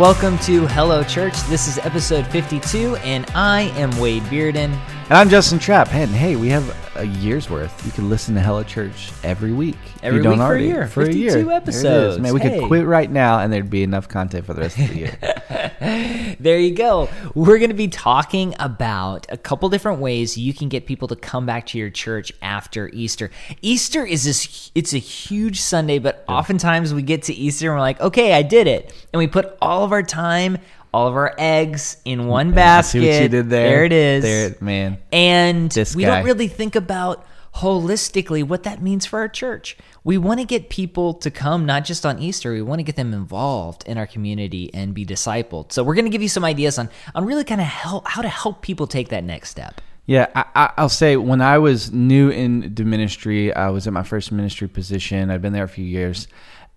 Welcome 0.00 0.38
to 0.38 0.66
Hello 0.68 1.04
Church. 1.04 1.38
This 1.42 1.68
is 1.68 1.76
episode 1.76 2.26
52, 2.28 2.96
and 2.96 3.26
I 3.34 3.64
am 3.76 3.90
Wade 3.98 4.22
Bearden. 4.22 4.74
And 5.10 5.18
I'm 5.18 5.28
Justin 5.28 5.58
Trapp. 5.58 5.92
And 5.92 6.08
hey, 6.12 6.36
we 6.36 6.50
have 6.50 6.96
a 6.96 7.04
year's 7.04 7.50
worth. 7.50 7.84
You 7.84 7.90
can 7.90 8.08
listen 8.08 8.32
to 8.36 8.40
Hello 8.40 8.62
Church 8.62 9.10
every 9.24 9.50
week. 9.50 9.74
Every 10.04 10.20
week 10.20 10.36
for 10.36 10.54
a 10.54 10.62
year. 10.62 10.86
For 10.86 11.02
a 11.02 11.12
year. 11.12 11.42
There 11.42 11.50
episodes. 11.50 12.20
Man, 12.20 12.32
we 12.32 12.38
Hey. 12.38 12.60
could 12.60 12.68
quit 12.68 12.86
right 12.86 13.10
now 13.10 13.40
and 13.40 13.52
there'd 13.52 13.68
be 13.68 13.82
enough 13.82 14.06
content 14.06 14.46
for 14.46 14.54
the 14.54 14.60
rest 14.60 14.78
of 14.78 14.86
the 14.86 14.96
year. 14.96 15.18
There 16.38 16.58
you 16.58 16.74
go. 16.74 17.08
We're 17.34 17.58
going 17.58 17.70
to 17.70 17.76
be 17.76 17.88
talking 17.88 18.54
about 18.58 19.26
a 19.30 19.36
couple 19.36 19.68
different 19.68 19.98
ways 20.00 20.38
you 20.38 20.54
can 20.54 20.68
get 20.68 20.86
people 20.86 21.08
to 21.08 21.16
come 21.16 21.44
back 21.44 21.66
to 21.66 21.78
your 21.78 21.90
church 21.90 22.32
after 22.40 22.88
Easter. 22.92 23.30
Easter 23.60 24.04
is 24.04 24.24
this 24.24 24.70
it's 24.74 24.92
a 24.94 24.98
huge 24.98 25.60
Sunday, 25.60 25.98
but 25.98 26.24
oftentimes 26.28 26.94
we 26.94 27.02
get 27.02 27.24
to 27.24 27.34
Easter 27.34 27.66
and 27.68 27.76
we're 27.76 27.80
like, 27.80 28.00
"Okay, 28.00 28.32
I 28.34 28.42
did 28.42 28.66
it." 28.66 28.92
And 29.12 29.18
we 29.18 29.26
put 29.26 29.56
all 29.60 29.82
of 29.84 29.92
our 29.92 30.02
time, 30.02 30.58
all 30.92 31.06
of 31.06 31.14
our 31.14 31.34
eggs 31.38 31.96
in 32.04 32.20
mm, 32.20 32.26
one 32.26 32.52
I 32.52 32.54
basket. 32.54 33.00
See 33.00 33.08
what 33.08 33.22
you 33.22 33.28
did 33.28 33.50
there? 33.50 33.68
There 33.70 33.84
it 33.84 33.92
is. 33.92 34.22
There, 34.22 34.56
man. 34.60 34.98
And 35.12 35.70
This 35.70 35.94
we 35.94 36.04
guy. 36.04 36.16
don't 36.16 36.24
really 36.24 36.48
think 36.48 36.76
about 36.76 37.26
holistically 37.56 38.44
what 38.44 38.62
that 38.62 38.80
means 38.80 39.06
for 39.06 39.18
our 39.18 39.28
church. 39.28 39.76
We 40.04 40.18
want 40.18 40.40
to 40.40 40.46
get 40.46 40.68
people 40.68 41.14
to 41.14 41.30
come 41.30 41.66
not 41.66 41.84
just 41.84 42.06
on 42.06 42.18
Easter, 42.18 42.52
we 42.52 42.62
want 42.62 42.78
to 42.78 42.84
get 42.84 42.96
them 42.96 43.12
involved 43.12 43.86
in 43.86 43.98
our 43.98 44.06
community 44.06 44.72
and 44.72 44.94
be 44.94 45.04
discipled. 45.04 45.72
So 45.72 45.82
we're 45.82 45.94
going 45.94 46.04
to 46.04 46.10
give 46.10 46.22
you 46.22 46.28
some 46.28 46.44
ideas 46.44 46.78
on 46.78 46.88
on 47.14 47.24
really 47.24 47.44
kind 47.44 47.60
of 47.60 47.66
help 47.66 48.06
how 48.06 48.22
to 48.22 48.28
help 48.28 48.62
people 48.62 48.86
take 48.86 49.08
that 49.08 49.24
next 49.24 49.50
step. 49.50 49.80
Yeah, 50.06 50.26
I, 50.34 50.44
I, 50.54 50.72
I'll 50.78 50.88
say 50.88 51.16
when 51.16 51.40
I 51.40 51.58
was 51.58 51.92
new 51.92 52.30
into 52.30 52.84
ministry, 52.84 53.54
I 53.54 53.70
was 53.70 53.86
at 53.86 53.92
my 53.92 54.02
first 54.02 54.32
ministry 54.32 54.66
position. 54.66 55.30
I'd 55.30 55.42
been 55.42 55.52
there 55.52 55.64
a 55.64 55.68
few 55.68 55.84
years, 55.84 56.26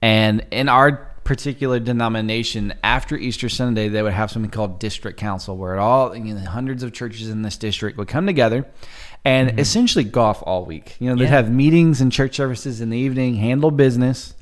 and 0.02 0.45
in 0.52 0.70
our 0.70 1.12
particular 1.23 1.80
denomination, 1.80 2.74
after 2.84 3.16
Easter 3.16 3.49
Sunday, 3.49 3.88
they 3.90 4.02
would 4.04 4.13
have 4.13 4.32
something 4.32 4.52
called 4.52 4.79
district 4.79 5.18
council, 5.20 5.55
where 5.57 5.79
all 5.79 6.16
you 6.16 6.34
know, 6.34 6.41
hundreds 6.41 6.84
of 6.84 6.91
churches 6.93 7.29
in 7.29 7.41
this 7.41 7.57
district 7.57 7.98
would 7.98 8.07
come 8.07 8.26
together 8.26 8.66
and 9.26 9.60
essentially 9.60 10.04
golf 10.04 10.44
all 10.46 10.66
week. 10.66 10.96
You 10.99 11.10
know, 11.10 11.16
they'd 11.16 11.24
Yeah. 11.26 11.29
have 11.29 11.49
meetings 11.51 12.01
and 12.01 12.12
church 12.12 12.35
services 12.35 12.82
in 12.82 12.90
the 12.90 12.98
evening, 12.98 13.35
handle 13.35 13.71
business, 13.71 14.34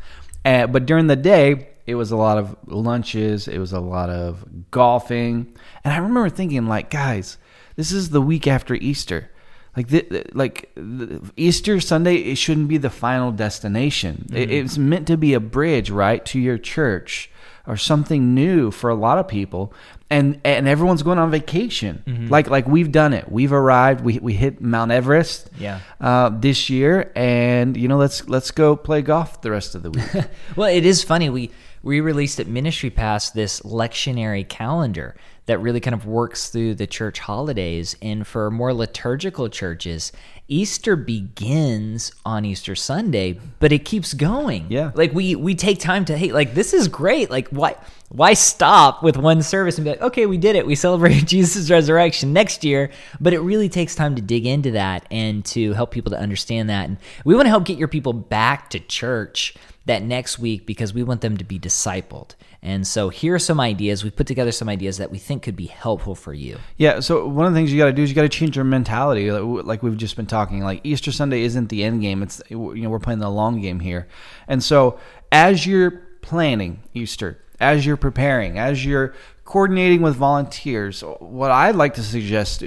uh, 0.46 0.68
but 0.68 0.86
during 0.86 1.08
the 1.08 1.16
day. 1.16 1.68
It 1.88 1.96
was 1.96 2.12
a 2.12 2.16
lot 2.16 2.38
of 2.38 2.56
lunches. 2.68 3.48
It 3.48 3.58
was 3.58 3.74
a 3.74 3.80
lot 3.80 4.12
of 4.12 4.46
golfing, 4.70 5.48
and 5.84 5.92
I 5.92 5.98
remember 5.98 6.30
thinking, 6.30 6.68
like, 6.68 6.92
guys, 6.92 7.38
this 7.76 7.92
is 7.92 8.12
the 8.12 8.22
week 8.22 8.46
after 8.48 8.76
Easter. 8.76 9.32
Like, 9.76 9.88
the, 9.88 10.26
like 10.34 10.72
the, 10.76 11.22
Easter 11.38 11.80
Sunday, 11.80 12.16
it 12.16 12.36
shouldn't 12.36 12.68
be 12.68 12.78
the 12.78 12.90
final 12.90 13.32
destination. 13.32 14.28
It, 14.34 14.52
it's 14.52 14.78
meant 14.78 15.08
to 15.08 15.18
be 15.18 15.34
a 15.34 15.40
bridge, 15.40 15.90
right, 15.90 16.26
to 16.26 16.40
your 16.40 16.58
church 16.58 17.32
or 17.68 17.78
something 17.78 18.34
new 18.34 18.72
for 18.72 18.90
a 18.90 18.96
lot 18.96 19.18
of 19.18 19.28
people. 19.28 19.74
And 20.10 20.42
and 20.44 20.68
everyone's 20.68 21.04
going 21.04 21.20
on 21.20 21.32
vacation. 21.32 22.28
Like 22.30 22.50
like 22.50 22.68
we've 22.68 22.92
done 22.92 23.14
it. 23.14 23.32
We've 23.32 23.54
arrived. 23.54 24.04
We 24.04 24.20
we 24.20 24.34
hit 24.34 24.60
Mount 24.60 24.92
Everest. 24.92 25.50
Yeah. 25.58 25.80
Uh, 26.02 26.30
this 26.30 26.70
year, 26.70 27.14
and 27.16 27.78
you 27.78 27.88
know, 27.88 27.98
let's 27.98 28.28
let's 28.28 28.52
go 28.52 28.76
play 28.76 29.02
golf 29.04 29.42
the 29.42 29.52
rest 29.52 29.74
of 29.74 29.84
the 29.84 29.92
week. 29.92 30.26
Well, 30.58 30.68
it 30.68 30.86
is 30.86 31.02
funny. 31.02 31.30
We 31.30 31.52
we 31.82 32.02
released 32.02 32.42
at 32.42 32.48
Ministry 32.48 32.90
Pass 32.90 33.30
this 33.32 33.62
lectionary 33.62 34.48
calendar 34.48 35.16
that 35.45 35.59
really 35.59 35.80
kind 35.80 35.94
of 35.94 36.06
works 36.06 36.50
through 36.50 36.75
the 36.75 36.88
church 36.88 37.20
holidays. 37.20 37.95
And 38.02 38.25
for 38.25 38.52
more 38.52 38.73
liturgical 38.73 39.50
churches, 39.50 40.11
Easter 40.47 40.95
begins 40.95 42.14
on 42.25 42.45
Easter 42.45 42.75
Sunday, 42.75 43.39
but 43.59 43.72
it 43.72 43.86
keeps 43.86 44.14
going. 44.14 44.67
Yeah. 44.69 44.92
Like 44.94 45.14
we 45.14 45.36
we 45.36 45.56
take 45.56 45.80
time 45.80 46.06
to 46.06 46.17
hey, 46.17 46.31
like 46.31 46.53
this 46.53 46.73
is 46.73 46.88
great. 46.88 47.30
Like 47.30 47.47
why 47.50 47.75
why 48.12 48.34
stop 48.34 49.02
with 49.02 49.16
one 49.16 49.42
service 49.42 49.78
and 49.78 49.86
be 49.86 49.92
like, 49.92 50.02
okay, 50.02 50.26
we 50.26 50.38
did 50.38 50.56
it. 50.56 50.67
We 50.67 50.76
celebrated 50.88 51.28
Jesus' 51.28 51.70
resurrection 51.70 52.34
next 52.34 52.63
year. 52.63 52.91
But 53.19 53.34
it 53.34 53.40
really 53.40 53.69
takes 53.69 53.96
time 53.96 54.16
to 54.16 54.22
dig 54.22 54.46
into 54.46 54.72
that 54.72 55.06
and 55.09 55.46
to 55.46 55.74
help 55.74 55.91
people 55.91 56.12
to 56.12 56.19
understand 56.19 56.69
that. 56.69 56.90
And 56.90 56.97
we 57.24 57.36
want 57.36 57.46
to 57.46 57.50
help 57.50 57.66
get 57.66 57.78
your 57.78 57.88
people 57.88 58.13
back 58.13 58.69
to 58.72 58.80
church 58.80 59.56
that 59.86 60.03
next 60.03 60.38
week 60.38 60.66
because 60.66 60.94
we 60.94 61.03
want 61.03 61.22
them 61.22 61.38
to 61.38 61.44
be 61.44 61.58
discipled. 61.58 62.36
And 62.62 62.86
so 62.86 63.09
here 63.09 63.34
are 63.34 63.40
some 63.40 63.59
ideas. 63.59 64.03
We 64.03 64.12
put 64.12 64.28
together 64.28 64.52
some 64.52 64.69
ideas 64.69 64.97
that 64.97 65.09
we 65.09 65.18
think 65.18 65.41
could 65.41 65.56
be 65.56 65.66
helpful 65.66 66.13
for 66.13 66.34
you. 66.34 66.59
Yeah, 66.78 67.00
so 67.00 67.25
one 67.25 67.47
of 67.47 67.53
the 67.53 67.57
things 67.57 67.72
you 67.72 67.80
got 67.80 67.88
to 67.88 67.94
do 67.94 68.03
is 68.03 68.09
you 68.09 68.16
got 68.16 68.22
to 68.22 68.30
change 68.30 68.56
your 68.56 68.66
mentality, 68.66 69.31
like 69.31 69.81
we've 69.81 69.97
just 69.97 70.16
been 70.16 70.28
talking. 70.28 70.59
Like 70.59 70.81
Easter 70.84 71.12
Sunday 71.12 71.41
isn't 71.41 71.69
the 71.69 71.84
end 71.84 72.02
game; 72.02 72.22
it's 72.22 72.40
you 72.50 72.75
know 72.75 72.90
we're 72.90 73.00
playing 73.00 73.19
the 73.19 73.30
long 73.30 73.62
game 73.62 73.80
here. 73.80 74.07
And 74.47 74.63
so 74.63 75.00
as 75.31 75.66
you're 75.66 75.91
planning 76.22 76.84
Easter, 76.94 77.40
as 77.62 77.86
you're 77.86 77.98
preparing, 77.98 78.60
as 78.60 78.84
you're 78.84 79.14
coordinating 79.46 80.02
with 80.02 80.16
volunteers, 80.16 81.02
what 81.20 81.52
I'd 81.52 81.76
like 81.76 81.94
to 81.94 82.04
suggest 82.04 82.64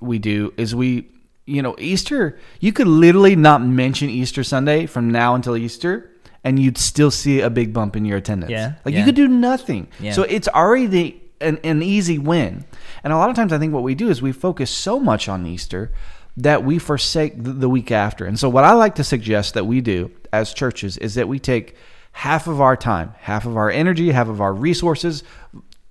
we 0.00 0.18
do 0.18 0.52
is 0.56 0.74
we, 0.74 1.08
you 1.46 1.62
know, 1.62 1.76
Easter. 1.78 2.38
You 2.58 2.72
could 2.72 2.88
literally 2.88 3.36
not 3.36 3.62
mention 3.62 4.08
Easter 4.08 4.42
Sunday 4.42 4.86
from 4.86 5.10
now 5.10 5.34
until 5.34 5.56
Easter. 5.56 6.06
And 6.42 6.58
you'd 6.58 6.78
still 6.78 7.10
see 7.10 7.42
a 7.42 7.50
big 7.50 7.74
bump 7.74 7.96
in 7.96 8.06
your 8.06 8.16
attendance. 8.16 8.50
Yeah, 8.50 8.76
like 8.86 8.94
yeah. 8.94 9.00
you 9.00 9.04
could 9.04 9.14
do 9.14 9.28
nothing. 9.28 9.88
Yeah. 10.00 10.12
So 10.12 10.22
it's 10.22 10.48
already 10.48 10.86
the, 10.86 11.20
an, 11.42 11.58
an 11.62 11.82
easy 11.82 12.16
win. 12.16 12.64
And 13.04 13.12
a 13.12 13.18
lot 13.18 13.28
of 13.28 13.36
times, 13.36 13.52
I 13.52 13.58
think 13.58 13.74
what 13.74 13.82
we 13.82 13.94
do 13.94 14.08
is 14.08 14.22
we 14.22 14.32
focus 14.32 14.70
so 14.70 14.98
much 14.98 15.28
on 15.28 15.44
Easter 15.44 15.92
that 16.38 16.64
we 16.64 16.78
forsake 16.78 17.44
the, 17.44 17.52
the 17.52 17.68
week 17.68 17.92
after. 17.92 18.24
And 18.24 18.38
so, 18.38 18.48
what 18.48 18.64
I 18.64 18.72
like 18.72 18.94
to 18.94 19.04
suggest 19.04 19.52
that 19.52 19.66
we 19.66 19.82
do 19.82 20.10
as 20.32 20.54
churches 20.54 20.96
is 20.96 21.14
that 21.16 21.28
we 21.28 21.38
take 21.38 21.76
half 22.12 22.46
of 22.46 22.60
our 22.60 22.76
time, 22.76 23.14
half 23.18 23.46
of 23.46 23.56
our 23.56 23.70
energy, 23.70 24.10
half 24.10 24.28
of 24.28 24.40
our 24.40 24.52
resources, 24.52 25.22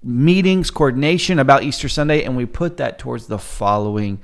meetings, 0.04 0.72
coordination 0.72 1.40
about 1.40 1.64
Easter 1.64 1.90
Sunday, 1.90 2.24
and 2.24 2.38
we 2.38 2.46
put 2.46 2.78
that 2.78 3.00
towards 3.00 3.28
the 3.28 3.40
following 3.40 4.20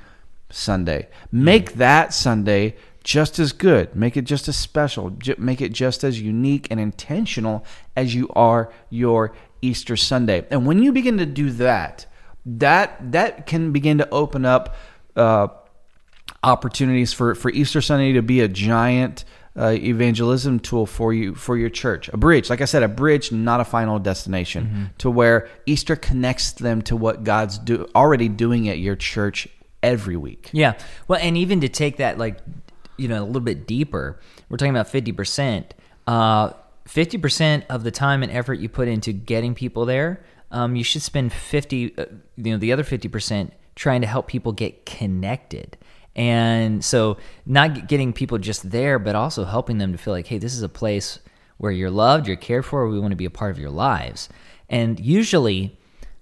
Sunday. 0.50 1.08
Make 1.32 1.74
that 1.74 2.14
Sunday 2.14 2.76
just 3.04 3.38
as 3.40 3.52
good. 3.52 3.96
Make 3.96 4.18
it 4.18 4.24
just 4.24 4.48
as 4.48 4.56
special. 4.56 5.16
Make 5.38 5.62
it 5.62 5.72
just 5.74 6.04
as 6.04 6.20
unique 6.20 6.68
and 6.72 6.80
intentional 6.80 7.66
as 7.96 8.16
you 8.16 8.30
are 8.36 8.72
your 8.90 9.36
Easter 9.62 9.96
Sunday. 9.96 10.46
And 10.50 10.66
when 10.66 10.82
you 10.82 10.92
begin 10.92 11.18
to 11.18 11.26
do 11.26 11.52
that, 11.52 12.08
that 12.46 13.12
that 13.12 13.46
can 13.48 13.72
begin 13.72 13.98
to 14.00 14.10
open 14.10 14.46
up 14.46 14.76
uh, 15.16 15.48
opportunities 16.44 17.14
for, 17.14 17.36
for 17.36 17.50
Easter 17.52 17.82
Sunday 17.82 18.14
to 18.14 18.22
be 18.22 18.42
a 18.42 18.48
giant 18.48 19.26
uh, 19.58 19.70
evangelism 19.72 20.60
tool 20.60 20.86
for 20.86 21.14
you 21.14 21.34
for 21.34 21.58
your 21.58 21.70
church. 21.70 22.10
A 22.10 22.18
bridge, 22.18 22.50
like 22.50 22.62
I 22.62 22.66
said, 22.66 22.84
a 22.84 22.88
bridge, 22.88 23.32
not 23.32 23.62
a 23.62 23.66
final 23.66 24.00
destination, 24.00 24.92
to 24.98 25.10
where 25.10 25.48
Easter 25.66 25.96
connects 25.96 26.52
them 26.54 26.82
to 26.84 26.96
what 26.96 27.24
God's 27.24 27.58
do, 27.58 27.88
already 27.96 28.28
doing 28.28 28.68
at 28.68 28.80
your 28.80 28.96
church 28.96 29.48
every 29.82 30.18
week. 30.18 30.50
Yeah. 30.52 30.74
Well, 31.08 31.20
and 31.22 31.38
even 31.38 31.62
to 31.62 31.70
take 31.70 31.98
that 31.98 32.18
like 32.18 32.40
you 32.98 33.08
know 33.08 33.24
a 33.24 33.26
little 33.26 33.42
bit 33.42 33.66
deeper, 33.68 34.20
we're 34.50 34.58
talking 34.58 34.76
about 34.76 34.90
fifty 34.90 35.12
percent. 35.12 35.74
Uh, 36.06 36.52
fifty 36.86 37.18
percent 37.18 37.66
of 37.70 37.84
the 37.84 37.92
time 37.92 38.24
and 38.24 38.32
effort 38.32 38.56
you 38.56 38.68
put 38.68 38.88
into 38.88 39.14
getting 39.14 39.56
people 39.56 39.86
there, 39.86 40.24
um, 40.52 40.76
you 40.76 40.84
should 40.84 41.02
spend 41.02 41.32
fifty. 41.32 41.98
Uh, 41.98 42.06
you 42.36 42.52
know, 42.52 42.58
the 42.58 42.74
other 42.74 42.84
fifty 42.84 43.08
percent 43.08 43.54
trying 43.76 44.02
to 44.02 44.08
help 44.08 44.28
people 44.28 44.52
get 44.52 44.86
connected. 44.86 45.78
And 46.16 46.84
so, 46.84 47.18
not 47.46 47.88
getting 47.88 48.14
people 48.14 48.38
just 48.38 48.72
there, 48.72 49.00
but 49.00 49.16
also 49.16 49.44
helping 49.44 49.80
them 49.80 49.92
to 49.92 49.98
feel 49.98 50.14
like, 50.14 50.28
hey, 50.28 50.38
this 50.38 50.54
is 50.54 50.62
a 50.62 50.70
place 50.70 51.20
where 51.58 51.72
you're 51.72 51.92
loved, 51.92 52.28
you're 52.28 52.38
cared 52.38 52.66
for, 52.66 52.88
we 52.88 53.00
want 53.00 53.12
to 53.12 53.18
be 53.18 53.26
a 53.26 53.30
part 53.30 53.52
of 53.52 53.60
your 53.60 53.70
lives. 53.70 54.30
And 54.70 55.00
usually, 55.00 55.78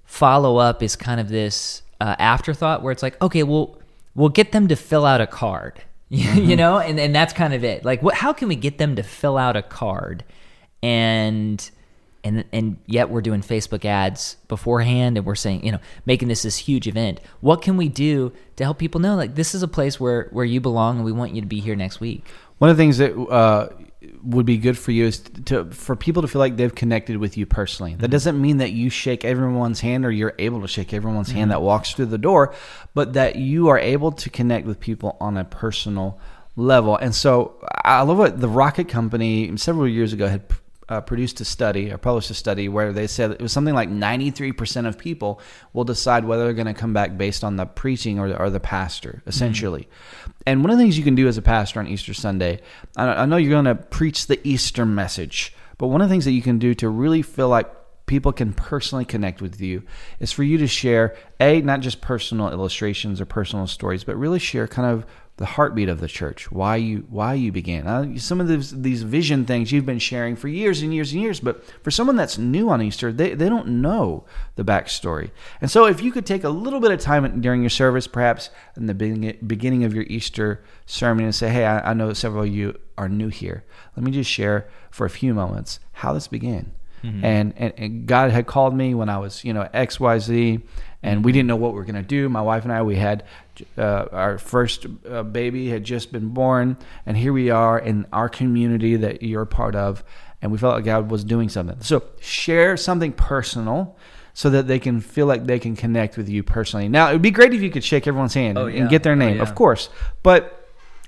follow 0.06 0.58
up 0.58 0.82
is 0.82 0.96
kind 0.96 1.20
of 1.20 1.30
this 1.30 1.84
uh, 2.02 2.16
afterthought 2.20 2.82
where 2.82 2.92
it's 2.92 3.04
like, 3.04 3.22
okay, 3.22 3.44
well, 3.44 3.80
we'll 4.16 4.30
get 4.30 4.52
them 4.52 4.68
to 4.68 4.76
fill 4.76 5.06
out 5.06 5.22
a 5.22 5.28
card, 5.28 5.84
you 6.10 6.56
know, 6.56 6.80
and 6.80 7.00
and 7.00 7.16
that's 7.16 7.34
kind 7.34 7.54
of 7.54 7.64
it. 7.64 7.86
Like, 7.86 8.02
what? 8.02 8.16
How 8.16 8.34
can 8.34 8.48
we 8.48 8.56
get 8.56 8.78
them 8.78 8.96
to 8.96 9.04
fill 9.04 9.38
out 9.38 9.56
a 9.56 9.62
card, 9.62 10.24
and 10.82 11.70
and 12.24 12.46
and 12.52 12.78
yet 12.86 13.10
we're 13.10 13.22
doing 13.22 13.42
Facebook 13.42 13.86
ads 13.86 14.38
beforehand, 14.48 15.18
and 15.18 15.26
we're 15.26 15.36
saying, 15.36 15.66
you 15.66 15.72
know, 15.72 15.80
making 16.06 16.28
this 16.28 16.44
this 16.44 16.58
huge 16.58 16.88
event. 16.88 17.20
What 17.42 17.62
can 17.62 17.78
we 17.78 17.90
do 17.90 18.32
to 18.56 18.64
help 18.64 18.78
people 18.78 19.02
know 19.02 19.16
like 19.16 19.36
this 19.36 19.54
is 19.54 19.64
a 19.64 19.68
place 19.68 20.00
where 20.00 20.30
where 20.32 20.46
you 20.46 20.62
belong, 20.62 20.98
and 20.98 21.06
we 21.06 21.12
want 21.12 21.36
you 21.36 21.42
to 21.42 21.48
be 21.48 21.60
here 21.60 21.76
next 21.76 22.00
week? 22.00 22.26
One 22.60 22.70
of 22.70 22.78
the 22.78 22.82
things 22.82 22.98
that 23.00 23.14
uh, 23.18 23.70
would 24.24 24.46
be 24.46 24.58
good 24.58 24.78
for 24.78 24.92
you 24.92 25.06
is 25.06 25.20
to 25.46 25.66
for 25.72 25.96
people 25.96 26.22
to 26.22 26.28
feel 26.28 26.40
like 26.40 26.56
they've 26.56 26.74
connected 26.74 27.18
with 27.18 27.38
you 27.38 27.46
personally. 27.46 27.96
That 27.96 28.10
doesn't 28.10 28.40
mean 28.42 28.58
that 28.58 28.72
you 28.72 28.90
shake 28.90 29.26
everyone's 29.26 29.82
hand 29.82 30.06
or 30.06 30.12
you're 30.12 30.36
able 30.40 30.62
to 30.62 30.68
shake 30.68 30.94
everyone's 30.94 31.32
hand 31.32 31.52
that 31.52 31.62
walks 31.62 31.94
through 31.94 32.08
the 32.08 32.18
door, 32.18 32.54
but 32.94 33.14
that 33.14 33.36
you 33.36 33.68
are 33.68 33.80
able 33.80 34.12
to 34.14 34.30
connect 34.30 34.66
with 34.66 34.80
people 34.80 35.18
on 35.20 35.38
a 35.38 35.44
personal 35.44 36.20
level. 36.56 36.96
And 36.96 37.14
so 37.14 37.56
I 37.84 38.02
love 38.04 38.18
what 38.18 38.40
the 38.40 38.48
Rocket 38.48 38.88
Company 38.88 39.56
several 39.58 39.88
years 39.88 40.14
ago 40.14 40.28
had 40.28 40.44
uh, 40.90 41.02
produced 41.02 41.40
a 41.42 41.46
study 41.46 41.92
or 41.92 41.98
published 41.98 42.30
a 42.30 42.34
study 42.34 42.68
where 42.68 42.92
they 42.92 43.08
said 43.08 43.32
it 43.32 43.42
was 43.42 43.52
something 43.52 43.74
like 43.74 43.90
93% 43.90 44.88
of 44.88 44.98
people 44.98 45.40
will 45.72 45.84
decide 45.84 46.26
whether 46.26 46.44
they're 46.44 46.54
going 46.54 46.68
to 46.68 46.74
come 46.74 46.94
back 46.94 47.18
based 47.18 47.44
on 47.44 47.56
the 47.56 47.66
preaching 47.66 48.20
or, 48.20 48.36
or 48.36 48.50
the 48.50 48.60
pastor, 48.60 49.24
essentially. 49.26 49.88
And 50.46 50.62
one 50.62 50.72
of 50.72 50.78
the 50.78 50.84
things 50.84 50.98
you 50.98 51.04
can 51.04 51.16
do 51.16 51.28
as 51.28 51.38
a 51.38 51.42
pastor 51.42 51.80
on 51.80 51.88
Easter 51.88 52.14
Sunday, 52.14 52.62
I, 52.98 53.08
I 53.08 53.26
know 53.26 53.38
you're 53.38 53.50
going 53.50 53.66
to 53.66 53.76
preach 53.76 54.28
the 54.28 54.46
Easter 54.48 54.86
message, 54.86 55.56
but 55.78 55.88
one 55.88 56.02
of 56.02 56.10
the 56.10 56.14
things 56.14 56.26
that 56.26 56.32
you 56.32 56.42
can 56.42 56.60
do 56.60 56.74
to 56.76 56.90
really 56.90 57.22
feel 57.22 57.50
like 57.50 57.72
people 58.06 58.34
can 58.34 58.54
personally 58.54 59.06
connect 59.06 59.42
with 59.42 59.62
you 59.62 59.84
is 60.20 60.32
for 60.32 60.44
you 60.44 60.58
to 60.58 60.68
share 60.68 61.16
a 61.40 61.62
not 61.62 61.80
just 61.80 62.02
personal 62.02 62.52
illustrations 62.52 63.22
or 63.22 63.26
personal 63.26 63.66
stories, 63.68 64.04
but 64.04 64.18
really 64.18 64.40
share 64.40 64.68
kind 64.68 64.92
of 64.92 65.06
the 65.38 65.46
heartbeat 65.46 65.90
of 65.90 66.00
the 66.00 66.08
church, 66.08 66.52
why 66.52 66.76
you 66.76 67.06
why 67.10 67.34
you 67.34 67.52
began. 67.52 67.88
Uh, 67.88 68.18
some 68.18 68.40
of 68.40 68.48
these 68.48 68.82
these 68.82 69.02
vision 69.02 69.46
things 69.46 69.72
you've 69.72 69.86
been 69.86 70.00
sharing 70.00 70.36
for 70.36 70.48
years 70.48 70.84
and 70.84 70.94
years 70.94 71.12
and 71.12 71.22
years, 71.22 71.40
but 71.40 71.66
for 71.84 71.90
someone 71.90 72.16
that's 72.16 72.38
new 72.38 72.70
on 72.70 72.84
Easter, 72.84 73.12
they, 73.12 73.34
they 73.34 73.50
don't 73.50 73.68
know 73.68 74.26
the 74.56 74.64
backstory. 74.64 75.32
And 75.60 75.72
so, 75.72 75.86
if 75.86 76.04
you 76.04 76.12
could 76.12 76.28
take 76.28 76.44
a 76.44 76.50
little 76.50 76.80
bit 76.80 76.92
of 76.92 77.00
time 77.00 77.42
during 77.42 77.62
your 77.62 77.72
service, 77.72 78.06
perhaps 78.06 78.52
in 78.78 78.86
the 78.86 78.94
beginning 78.94 79.84
of 79.84 79.94
your 79.96 80.04
Easter 80.04 80.64
sermon, 80.86 81.26
and 81.26 81.34
say, 81.34 81.50
"Hey, 81.50 81.66
I, 81.66 81.92
I 81.92 81.94
know 81.94 82.14
several 82.14 82.44
of 82.44 82.50
you 82.50 82.78
are 82.96 83.10
new 83.10 83.30
here. 83.30 83.64
Let 83.98 84.04
me 84.04 84.12
just 84.12 84.30
share 84.30 84.70
for 84.92 85.06
a 85.06 85.10
few 85.10 85.34
moments 85.34 85.80
how 85.94 86.14
this 86.14 86.28
began." 86.28 86.74
Mm-hmm. 87.04 87.26
And, 87.26 87.54
and, 87.58 87.74
and 87.78 88.06
God 88.06 88.32
had 88.32 88.48
called 88.48 88.74
me 88.74 88.94
when 88.94 89.10
I 89.10 89.18
was 89.18 89.44
you 89.44 89.52
know 89.52 89.68
X 89.74 90.00
Y 90.00 90.20
Z, 90.20 90.60
and 91.04 91.24
we 91.24 91.32
didn't 91.34 91.48
know 91.48 91.58
what 91.58 91.74
we 91.74 91.78
were 91.78 91.86
going 91.86 91.96
to 91.96 92.02
do. 92.02 92.30
My 92.30 92.42
wife 92.42 92.64
and 92.64 92.72
I, 92.72 92.82
we 92.82 92.96
had 92.96 93.24
uh, 93.78 94.06
our 94.12 94.38
first 94.38 94.88
uh, 95.08 95.22
baby 95.24 95.70
had 95.70 95.84
just 95.84 96.12
been 96.12 96.30
born, 96.30 96.78
and 97.06 97.18
here 97.18 97.34
we 97.34 97.50
are 97.50 97.78
in 97.78 98.08
our 98.14 98.30
community 98.30 98.96
that 98.96 99.22
you're 99.22 99.44
a 99.44 99.48
part 99.48 99.76
of, 99.76 100.04
and 100.42 100.52
we 100.52 100.58
felt 100.58 100.76
like 100.76 100.86
God 100.86 101.12
was 101.12 101.24
doing 101.24 101.50
something. 101.50 101.80
So 101.82 102.04
share 102.20 102.78
something 102.78 103.12
personal 103.12 103.98
so 104.34 104.50
that 104.50 104.68
they 104.68 104.80
can 104.80 105.02
feel 105.02 105.28
like 105.28 105.46
they 105.46 105.60
can 105.60 105.76
connect 105.76 106.18
with 106.18 106.28
you 106.28 106.42
personally. 106.42 106.88
Now, 106.88 107.10
it 107.10 107.14
would 107.14 107.22
be 107.22 107.32
great 107.32 107.54
if 107.54 107.62
you 107.62 107.70
could 107.70 107.84
shake 107.84 108.08
everyone's 108.08 108.34
hand 108.34 108.58
oh, 108.58 108.66
and, 108.66 108.74
yeah. 108.74 108.82
and, 108.82 108.90
get 108.90 109.04
their 109.04 109.16
name, 109.16 109.34
oh, 109.34 109.36
yeah. 109.36 109.42
of 109.44 109.54
course, 109.54 109.90
but 110.24 110.63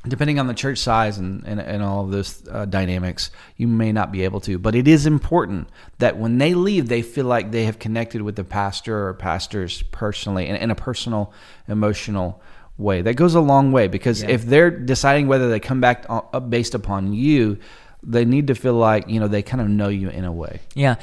depending 0.07 0.39
on 0.39 0.47
the 0.47 0.53
church 0.53 0.79
size 0.79 1.17
and, 1.17 1.43
and, 1.45 1.59
and 1.59 1.83
all 1.83 2.03
of 2.03 2.11
those 2.11 2.47
uh, 2.49 2.65
dynamics, 2.65 3.31
you 3.57 3.67
may 3.67 3.91
not 3.91 4.11
be 4.11 4.23
able 4.23 4.39
to. 4.41 4.57
But 4.57 4.75
it 4.75 4.87
is 4.87 5.05
important 5.05 5.69
that 5.99 6.17
when 6.17 6.37
they 6.37 6.53
leave, 6.53 6.87
they 6.87 7.01
feel 7.01 7.25
like 7.25 7.51
they 7.51 7.65
have 7.65 7.79
connected 7.79 8.21
with 8.21 8.35
the 8.35 8.43
pastor 8.43 9.07
or 9.07 9.13
pastors 9.13 9.81
personally 9.91 10.47
in, 10.47 10.55
in 10.55 10.71
a 10.71 10.75
personal, 10.75 11.33
emotional 11.67 12.41
way. 12.77 13.01
That 13.01 13.15
goes 13.15 13.35
a 13.35 13.41
long 13.41 13.71
way 13.71 13.87
because 13.87 14.21
yeah. 14.21 14.29
if 14.29 14.45
they're 14.45 14.71
deciding 14.71 15.27
whether 15.27 15.49
they 15.49 15.59
come 15.59 15.81
back 15.81 16.05
based 16.49 16.75
upon 16.75 17.13
you, 17.13 17.57
they 18.03 18.25
need 18.25 18.47
to 18.47 18.55
feel 18.55 18.75
like 18.75 19.09
you 19.09 19.19
know 19.19 19.27
they 19.27 19.41
kind 19.41 19.61
of 19.61 19.67
know 19.67 19.89
you 19.89 20.09
in 20.09 20.25
a 20.25 20.31
way. 20.31 20.61
Yeah, 20.75 20.95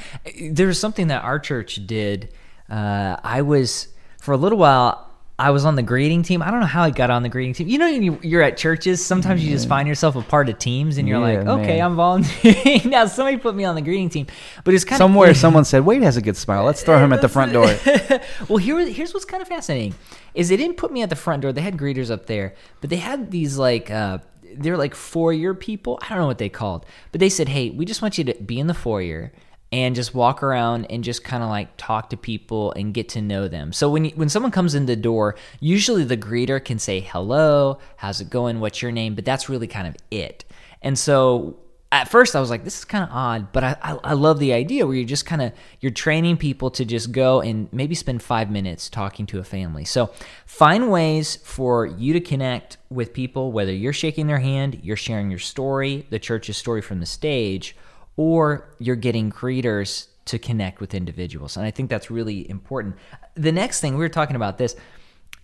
there 0.51 0.67
was 0.67 0.79
something 0.79 1.07
that 1.07 1.23
our 1.23 1.39
church 1.39 1.85
did. 1.85 2.29
Uh, 2.69 3.17
I 3.23 3.41
was 3.41 3.89
for 4.19 4.33
a 4.33 4.37
little 4.37 4.57
while. 4.57 5.09
I 5.43 5.49
was 5.49 5.65
on 5.65 5.75
the 5.75 5.83
greeting 5.83 6.23
team. 6.23 6.41
I 6.41 6.49
don't 6.51 6.61
know 6.61 6.65
how 6.65 6.83
I 6.83 6.89
got 6.89 7.09
on 7.09 7.21
the 7.21 7.27
greeting 7.27 7.53
team. 7.53 7.67
You 7.67 7.77
know, 7.77 7.87
you're 8.21 8.41
at 8.41 8.55
churches. 8.55 9.05
Sometimes 9.05 9.43
you 9.43 9.51
just 9.51 9.67
find 9.67 9.89
yourself 9.89 10.15
a 10.15 10.21
part 10.21 10.47
of 10.47 10.57
teams, 10.57 10.97
and 10.97 11.05
you're 11.05 11.19
yeah, 11.19 11.39
like, 11.39 11.47
"Okay, 11.47 11.77
man. 11.79 11.85
I'm 11.85 11.95
volunteering." 11.97 12.81
now, 12.89 13.05
somebody 13.07 13.35
put 13.35 13.53
me 13.53 13.65
on 13.65 13.75
the 13.75 13.81
greeting 13.81 14.07
team, 14.07 14.27
but 14.63 14.73
it's 14.73 14.85
kind 14.85 14.97
somewhere 14.97 15.31
of, 15.31 15.37
someone 15.37 15.65
said, 15.65 15.85
"Wade 15.85 16.01
has 16.01 16.15
a 16.15 16.21
good 16.21 16.37
smile. 16.37 16.63
Let's 16.63 16.81
throw 16.81 16.97
him 16.97 17.11
at 17.11 17.19
the 17.19 17.27
front 17.27 17.51
door." 17.51 17.65
well, 18.47 18.57
here, 18.57 18.79
here's 18.87 19.13
what's 19.13 19.25
kind 19.25 19.41
of 19.41 19.49
fascinating: 19.49 19.95
is 20.33 20.47
they 20.47 20.55
didn't 20.55 20.77
put 20.77 20.93
me 20.93 21.01
at 21.01 21.09
the 21.09 21.17
front 21.17 21.41
door. 21.41 21.51
They 21.51 21.59
had 21.59 21.75
greeters 21.75 22.09
up 22.09 22.27
there, 22.27 22.55
but 22.79 22.89
they 22.89 22.95
had 22.95 23.29
these 23.29 23.57
like 23.57 23.91
uh, 23.91 24.19
they're 24.55 24.77
like 24.77 24.95
foyer 24.95 25.53
people. 25.53 25.99
I 26.01 26.07
don't 26.07 26.19
know 26.19 26.27
what 26.27 26.37
they 26.37 26.47
called, 26.47 26.85
but 27.11 27.19
they 27.19 27.27
said, 27.27 27.49
"Hey, 27.49 27.69
we 27.69 27.83
just 27.83 28.01
want 28.01 28.17
you 28.17 28.23
to 28.23 28.33
be 28.35 28.61
in 28.61 28.67
the 28.67 28.73
foyer." 28.73 29.33
And 29.73 29.95
just 29.95 30.13
walk 30.13 30.43
around 30.43 30.85
and 30.91 31.03
just 31.03 31.23
kind 31.23 31.41
of 31.41 31.49
like 31.49 31.67
talk 31.77 32.11
to 32.11 32.15
people 32.15 32.71
and 32.73 32.93
get 32.93 33.09
to 33.09 33.21
know 33.23 33.47
them. 33.47 33.73
So 33.73 33.89
when 33.89 34.05
you, 34.05 34.11
when 34.11 34.29
someone 34.29 34.51
comes 34.51 34.75
in 34.75 34.85
the 34.85 34.95
door, 34.95 35.33
usually 35.59 36.03
the 36.03 36.15
greeter 36.15 36.63
can 36.63 36.77
say 36.77 36.99
hello, 36.99 37.79
how's 37.95 38.21
it 38.21 38.29
going, 38.29 38.59
what's 38.59 38.83
your 38.83 38.91
name, 38.91 39.15
but 39.15 39.25
that's 39.25 39.49
really 39.49 39.65
kind 39.65 39.87
of 39.87 39.95
it. 40.11 40.45
And 40.83 40.97
so 40.97 41.57
at 41.91 42.07
first 42.07 42.35
I 42.35 42.39
was 42.39 42.51
like, 42.51 42.63
this 42.63 42.77
is 42.77 42.85
kind 42.85 43.03
of 43.03 43.09
odd, 43.11 43.51
but 43.51 43.63
I, 43.63 43.75
I, 43.81 43.91
I 44.03 44.13
love 44.13 44.37
the 44.37 44.53
idea 44.53 44.85
where 44.85 44.95
you're 44.95 45.07
just 45.07 45.25
kind 45.25 45.41
of 45.41 45.53
you're 45.79 45.91
training 45.91 46.37
people 46.37 46.69
to 46.69 46.85
just 46.85 47.11
go 47.11 47.41
and 47.41 47.67
maybe 47.73 47.95
spend 47.95 48.21
five 48.21 48.51
minutes 48.51 48.89
talking 48.89 49.25
to 49.27 49.39
a 49.39 49.43
family. 49.43 49.85
So 49.85 50.11
find 50.45 50.91
ways 50.91 51.37
for 51.37 51.87
you 51.87 52.13
to 52.13 52.21
connect 52.21 52.77
with 52.91 53.11
people, 53.11 53.51
whether 53.51 53.73
you're 53.73 53.91
shaking 53.91 54.27
their 54.27 54.39
hand, 54.39 54.81
you're 54.83 54.95
sharing 54.95 55.31
your 55.31 55.39
story, 55.39 56.05
the 56.11 56.19
church's 56.19 56.57
story 56.57 56.83
from 56.83 56.99
the 56.99 57.07
stage, 57.07 57.75
or 58.15 58.75
you're 58.79 58.95
getting 58.95 59.29
creators 59.29 60.09
to 60.25 60.39
connect 60.39 60.79
with 60.79 60.93
individuals. 60.93 61.57
And 61.57 61.65
I 61.65 61.71
think 61.71 61.89
that's 61.89 62.09
really 62.09 62.49
important. 62.49 62.95
The 63.35 63.51
next 63.51 63.81
thing, 63.81 63.93
we 63.93 63.99
were 63.99 64.09
talking 64.09 64.35
about 64.35 64.57
this, 64.57 64.75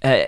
uh, 0.03 0.25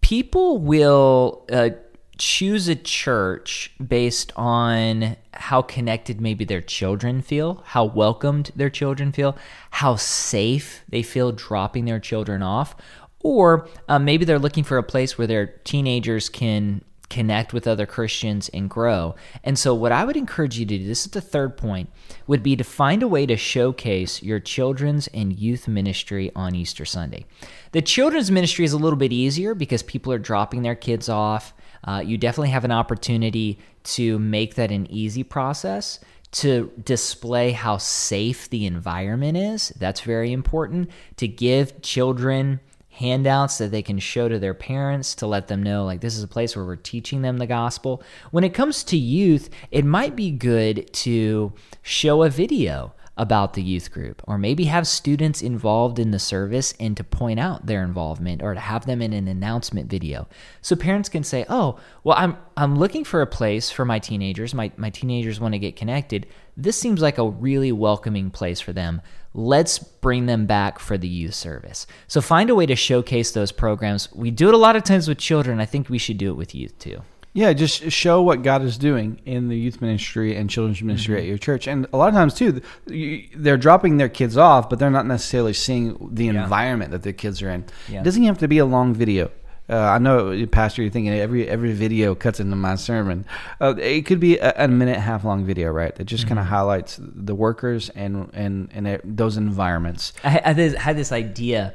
people 0.00 0.58
will 0.58 1.44
uh, 1.52 1.70
choose 2.16 2.68
a 2.68 2.74
church 2.74 3.72
based 3.84 4.32
on 4.36 5.16
how 5.34 5.62
connected 5.62 6.20
maybe 6.20 6.44
their 6.44 6.60
children 6.60 7.22
feel, 7.22 7.62
how 7.66 7.84
welcomed 7.84 8.50
their 8.56 8.70
children 8.70 9.12
feel, 9.12 9.36
how 9.70 9.96
safe 9.96 10.82
they 10.88 11.02
feel 11.02 11.32
dropping 11.32 11.84
their 11.84 12.00
children 12.00 12.42
off. 12.42 12.74
Or 13.20 13.68
uh, 13.88 13.98
maybe 13.98 14.24
they're 14.24 14.38
looking 14.38 14.64
for 14.64 14.78
a 14.78 14.82
place 14.82 15.18
where 15.18 15.26
their 15.26 15.46
teenagers 15.46 16.28
can 16.28 16.82
connect 17.10 17.52
with 17.52 17.66
other 17.66 17.86
Christians 17.86 18.48
and 18.50 18.68
grow. 18.68 19.14
And 19.42 19.58
so, 19.58 19.74
what 19.74 19.92
I 19.92 20.04
would 20.04 20.16
encourage 20.16 20.58
you 20.58 20.66
to 20.66 20.78
do, 20.78 20.86
this 20.86 21.06
is 21.06 21.12
the 21.12 21.20
third 21.20 21.56
point, 21.56 21.90
would 22.26 22.42
be 22.42 22.56
to 22.56 22.64
find 22.64 23.02
a 23.02 23.08
way 23.08 23.26
to 23.26 23.36
showcase 23.36 24.22
your 24.22 24.40
children's 24.40 25.08
and 25.08 25.38
youth 25.38 25.68
ministry 25.68 26.30
on 26.34 26.54
Easter 26.54 26.84
Sunday. 26.84 27.26
The 27.72 27.82
children's 27.82 28.30
ministry 28.30 28.64
is 28.64 28.72
a 28.72 28.78
little 28.78 28.98
bit 28.98 29.12
easier 29.12 29.54
because 29.54 29.82
people 29.82 30.12
are 30.12 30.18
dropping 30.18 30.62
their 30.62 30.74
kids 30.74 31.08
off. 31.08 31.54
Uh, 31.84 32.02
you 32.04 32.18
definitely 32.18 32.50
have 32.50 32.64
an 32.64 32.72
opportunity 32.72 33.58
to 33.84 34.18
make 34.18 34.56
that 34.56 34.70
an 34.70 34.90
easy 34.90 35.22
process. 35.22 36.00
To 36.32 36.70
display 36.84 37.52
how 37.52 37.78
safe 37.78 38.50
the 38.50 38.66
environment 38.66 39.38
is. 39.38 39.70
That's 39.78 40.02
very 40.02 40.30
important. 40.30 40.90
To 41.16 41.26
give 41.26 41.80
children 41.80 42.60
handouts 42.98 43.58
that 43.58 43.70
they 43.70 43.82
can 43.82 43.98
show 43.98 44.28
to 44.28 44.40
their 44.40 44.54
parents 44.54 45.14
to 45.14 45.26
let 45.26 45.46
them 45.46 45.62
know 45.62 45.84
like 45.84 46.00
this 46.00 46.16
is 46.16 46.22
a 46.22 46.28
place 46.28 46.56
where 46.56 46.64
we're 46.64 46.74
teaching 46.74 47.22
them 47.22 47.38
the 47.38 47.46
gospel. 47.46 48.02
When 48.32 48.42
it 48.42 48.54
comes 48.54 48.82
to 48.84 48.96
youth, 48.96 49.50
it 49.70 49.84
might 49.84 50.16
be 50.16 50.32
good 50.32 50.92
to 50.94 51.52
show 51.82 52.24
a 52.24 52.28
video 52.28 52.94
about 53.16 53.54
the 53.54 53.62
youth 53.62 53.90
group 53.92 54.22
or 54.26 54.38
maybe 54.38 54.64
have 54.64 54.86
students 54.86 55.42
involved 55.42 55.98
in 55.98 56.12
the 56.12 56.18
service 56.18 56.72
and 56.78 56.96
to 56.96 57.04
point 57.04 57.38
out 57.38 57.66
their 57.66 57.82
involvement 57.82 58.42
or 58.42 58.54
to 58.54 58.60
have 58.60 58.86
them 58.86 59.02
in 59.02 59.12
an 59.12 59.26
announcement 59.26 59.90
video. 59.90 60.28
So 60.62 60.76
parents 60.76 61.08
can 61.08 61.24
say 61.24 61.44
oh 61.48 61.78
well 62.04 62.16
i'm 62.16 62.36
i'm 62.56 62.78
looking 62.78 63.04
for 63.04 63.20
a 63.20 63.26
place 63.26 63.70
for 63.70 63.84
my 63.84 63.98
teenagers. 63.98 64.54
My 64.54 64.70
my 64.76 64.90
teenagers 64.90 65.40
want 65.40 65.54
to 65.54 65.58
get 65.58 65.74
connected. 65.74 66.26
This 66.56 66.80
seems 66.80 67.00
like 67.00 67.18
a 67.18 67.28
really 67.28 67.72
welcoming 67.72 68.30
place 68.30 68.60
for 68.60 68.72
them 68.72 69.02
let's 69.34 69.78
bring 69.78 70.26
them 70.26 70.46
back 70.46 70.78
for 70.78 70.96
the 70.96 71.08
youth 71.08 71.34
service 71.34 71.86
so 72.06 72.20
find 72.20 72.50
a 72.50 72.54
way 72.54 72.66
to 72.66 72.76
showcase 72.76 73.30
those 73.32 73.52
programs 73.52 74.12
we 74.14 74.30
do 74.30 74.48
it 74.48 74.54
a 74.54 74.58
lot 74.58 74.76
of 74.76 74.82
times 74.82 75.08
with 75.08 75.18
children 75.18 75.60
i 75.60 75.66
think 75.66 75.88
we 75.88 75.98
should 75.98 76.18
do 76.18 76.30
it 76.30 76.36
with 76.36 76.54
youth 76.54 76.78
too 76.78 77.02
yeah, 77.34 77.52
just 77.52 77.92
show 77.92 78.20
what 78.20 78.42
God 78.42 78.62
is 78.62 78.78
doing 78.78 79.20
in 79.24 79.48
the 79.48 79.56
youth 79.56 79.80
ministry 79.80 80.34
and 80.34 80.50
children's 80.50 80.82
ministry 80.82 81.14
mm-hmm. 81.14 81.22
at 81.22 81.28
your 81.28 81.38
church. 81.38 81.68
And 81.68 81.86
a 81.92 81.96
lot 81.96 82.08
of 82.08 82.14
times, 82.14 82.34
too, 82.34 82.60
they're 83.36 83.56
dropping 83.56 83.98
their 83.98 84.08
kids 84.08 84.36
off, 84.36 84.68
but 84.68 84.80
they're 84.80 84.90
not 84.90 85.06
necessarily 85.06 85.52
seeing 85.52 85.96
the 86.12 86.26
yeah. 86.26 86.42
environment 86.42 86.90
that 86.90 87.04
their 87.04 87.12
kids 87.12 87.40
are 87.42 87.50
in. 87.50 87.64
Yeah. 87.88 88.00
It 88.00 88.04
doesn't 88.04 88.24
have 88.24 88.38
to 88.38 88.48
be 88.48 88.58
a 88.58 88.64
long 88.64 88.92
video. 88.92 89.30
Uh, 89.70 89.76
I 89.76 89.98
know, 89.98 90.46
Pastor, 90.46 90.82
you're 90.82 90.90
thinking 90.90 91.12
every 91.12 91.46
every 91.46 91.72
video 91.72 92.14
cuts 92.14 92.40
into 92.40 92.56
my 92.56 92.76
sermon. 92.76 93.26
Uh, 93.60 93.74
it 93.78 94.06
could 94.06 94.18
be 94.18 94.38
a, 94.38 94.64
a, 94.64 94.68
minute, 94.68 94.98
half 94.98 95.24
long 95.24 95.44
video, 95.44 95.70
right? 95.70 95.94
That 95.94 96.04
just 96.04 96.22
mm-hmm. 96.22 96.28
kind 96.28 96.40
of 96.40 96.46
highlights 96.46 96.98
the 97.00 97.34
workers 97.34 97.90
and 97.90 98.30
and 98.32 98.70
and 98.72 99.00
those 99.04 99.36
environments. 99.36 100.14
I, 100.24 100.40
I 100.44 100.52
had 100.52 100.96
this 100.96 101.12
idea 101.12 101.74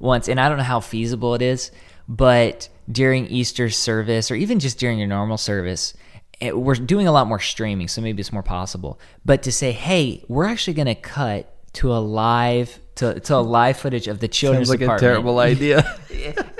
once, 0.00 0.28
and 0.28 0.40
I 0.40 0.48
don't 0.48 0.58
know 0.58 0.64
how 0.64 0.80
feasible 0.80 1.34
it 1.34 1.42
is, 1.42 1.70
but 2.08 2.68
during 2.90 3.26
Easter 3.26 3.70
service 3.70 4.30
or 4.30 4.34
even 4.34 4.58
just 4.58 4.78
during 4.78 4.98
your 4.98 5.08
normal 5.08 5.36
service, 5.38 5.94
it, 6.40 6.56
we're 6.56 6.74
doing 6.74 7.06
a 7.06 7.12
lot 7.12 7.26
more 7.26 7.40
streaming, 7.40 7.86
so 7.86 8.00
maybe 8.00 8.20
it's 8.20 8.32
more 8.32 8.42
possible. 8.42 8.98
But 9.24 9.42
to 9.44 9.52
say, 9.52 9.72
hey, 9.72 10.24
we're 10.28 10.46
actually 10.46 10.74
going 10.74 10.86
to 10.86 10.94
cut 10.94 11.54
to 11.74 11.92
a 11.92 11.98
live 11.98 12.80
to, 12.98 13.20
to 13.20 13.36
a 13.36 13.38
live 13.38 13.76
footage 13.76 14.08
of 14.08 14.20
the 14.20 14.28
children's 14.28 14.68
Sounds 14.68 14.80
like 14.80 14.80
department. 14.80 15.02
a 15.02 15.14
terrible 15.14 15.38
idea. 15.40 16.00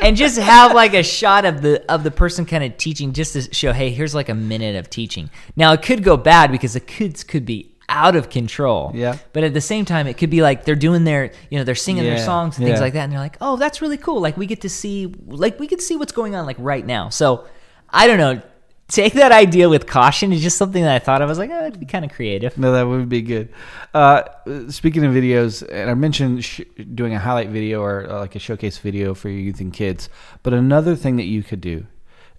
and 0.00 0.16
just 0.16 0.38
have 0.38 0.75
like 0.75 0.95
a 0.95 1.02
shot 1.02 1.45
of 1.45 1.62
the 1.62 1.85
of 1.90 2.04
the 2.04 2.11
person 2.11 2.47
kind 2.47 2.64
of 2.64 2.76
teaching, 2.76 3.12
just 3.12 3.33
to 3.35 3.54
show, 3.54 3.73
hey, 3.73 3.90
here's 3.90 4.14
like 4.14 4.28
a 4.28 4.35
minute 4.35 4.76
of 4.76 4.90
teaching. 4.90 5.30
Now 5.57 5.73
it 5.73 5.83
could 5.83 6.02
go 6.02 6.16
bad 6.16 6.50
because 6.50 6.75
the 6.75 6.80
kids 6.80 7.25
could 7.25 7.45
be 7.45 7.75
out 7.88 8.16
of 8.16 8.28
control. 8.30 8.92
Yeah. 8.95 9.16
But 9.33 9.45
at 9.45 9.54
the 9.54 9.61
same 9.61 9.85
time, 9.85 10.07
it 10.07 10.18
could 10.18 10.30
be 10.30 10.42
like 10.42 10.64
they're 10.64 10.76
doing 10.76 11.04
their, 11.04 11.33
you 11.50 11.59
know, 11.59 11.64
they're 11.64 11.75
singing 11.75 12.04
yeah. 12.04 12.16
their 12.16 12.25
songs 12.25 12.59
and 12.59 12.66
things 12.66 12.80
like 12.80 12.92
that, 12.92 13.04
and 13.04 13.12
they're 13.12 13.21
like, 13.21 13.38
oh, 13.40 13.57
that's 13.57 13.80
really 13.80 13.97
cool. 13.97 14.21
Like 14.21 14.37
we 14.37 14.47
get 14.47 14.61
to 14.62 14.68
see, 14.68 15.12
like 15.26 15.59
we 15.59 15.66
could 15.66 15.80
see 15.80 15.97
what's 15.97 16.12
going 16.12 16.35
on 16.35 16.47
like 16.47 16.57
right 16.59 16.85
now. 16.85 17.09
So 17.09 17.47
I 17.90 18.07
don't 18.07 18.18
know. 18.18 18.42
Take 18.92 19.12
that 19.14 19.33
idea 19.33 19.68
with 19.68 19.87
caution. 19.87 20.33
It's 20.33 20.42
just 20.42 20.57
something 20.57 20.83
that 20.83 20.95
I 20.95 20.99
thought 20.99 21.21
I 21.21 21.26
was 21.26 21.38
like, 21.38 21.50
oh, 21.50 21.66
it'd 21.66 21.78
be 21.78 21.87
kind 21.87 22.04
of 22.04 22.12
creative. 22.12 22.57
No, 22.57 22.73
that 22.73 22.85
would 22.85 23.09
be 23.09 23.23
good. 23.23 23.50
Uh, 23.92 24.23
speaking 24.68 25.04
of 25.04 25.12
videos, 25.12 25.66
and 25.71 25.90
I 25.90 25.95
mentioned 25.95 26.42
sh- 26.45 26.62
doing 26.95 27.14
a 27.14 27.18
highlight 27.18 27.50
video 27.50 27.83
or 27.83 28.11
uh, 28.11 28.18
like 28.21 28.35
a 28.35 28.38
showcase 28.38 28.78
video 28.78 29.12
for 29.12 29.28
your 29.28 29.40
youth 29.40 29.61
and 29.61 29.73
kids, 29.73 30.09
but 30.42 30.54
another 30.54 30.97
thing 30.97 31.16
that 31.16 31.25
you 31.25 31.42
could 31.42 31.61
do 31.61 31.87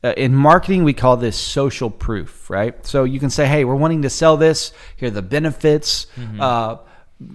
uh, 0.04 0.14
in 0.16 0.34
marketing, 0.34 0.84
we 0.84 0.94
call 0.94 1.18
this 1.18 1.38
social 1.38 1.90
proof, 1.90 2.50
right? 2.50 2.86
So 2.86 3.04
you 3.04 3.20
can 3.20 3.30
say, 3.30 3.48
hey, 3.48 3.66
we're 3.66 3.76
wanting 3.76 4.04
to 4.04 4.10
sell 4.10 4.38
this. 4.38 4.72
Here 4.96 5.08
are 5.08 5.12
the 5.12 5.22
benefits. 5.22 6.08
Mm-hmm. 6.16 6.42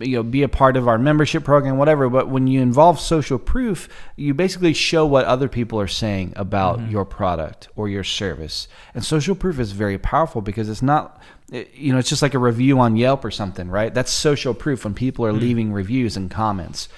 You 0.00 0.16
know 0.16 0.22
be 0.22 0.42
a 0.42 0.48
part 0.48 0.78
of 0.78 0.88
our 0.88 0.96
membership 0.98 1.44
program 1.44 1.76
whatever 1.76 2.08
but 2.08 2.28
when 2.30 2.46
you 2.46 2.62
involve 2.62 2.98
social 2.98 3.38
proof 3.38 3.86
you 4.16 4.32
basically 4.32 4.72
show 4.72 5.04
what 5.04 5.26
other 5.26 5.46
people 5.48 5.78
are 5.78 5.86
saying 5.86 6.32
about 6.36 6.78
Mm-hmm. 6.78 6.90
your 6.92 7.04
product 7.04 7.68
or 7.76 7.88
your 7.88 8.02
service 8.04 8.66
and 8.94 9.04
social 9.04 9.34
proof 9.34 9.58
is 9.60 9.72
very 9.72 9.98
powerful 9.98 10.40
because 10.40 10.70
it's 10.70 10.80
not 10.80 11.20
you 11.52 11.92
know 11.92 11.98
it's 11.98 12.08
just 12.08 12.22
like 12.22 12.32
a 12.32 12.38
review 12.38 12.78
on 12.80 12.96
yelp 12.96 13.24
or 13.26 13.30
something 13.30 13.68
right 13.68 13.92
that's 13.92 14.10
social 14.10 14.54
proof 14.54 14.84
when 14.84 14.94
people 14.94 15.26
are 15.26 15.32
Mm-hmm. 15.32 15.40
leaving 15.40 15.72
reviews 15.72 16.16
and 16.16 16.30
comments 16.30 16.88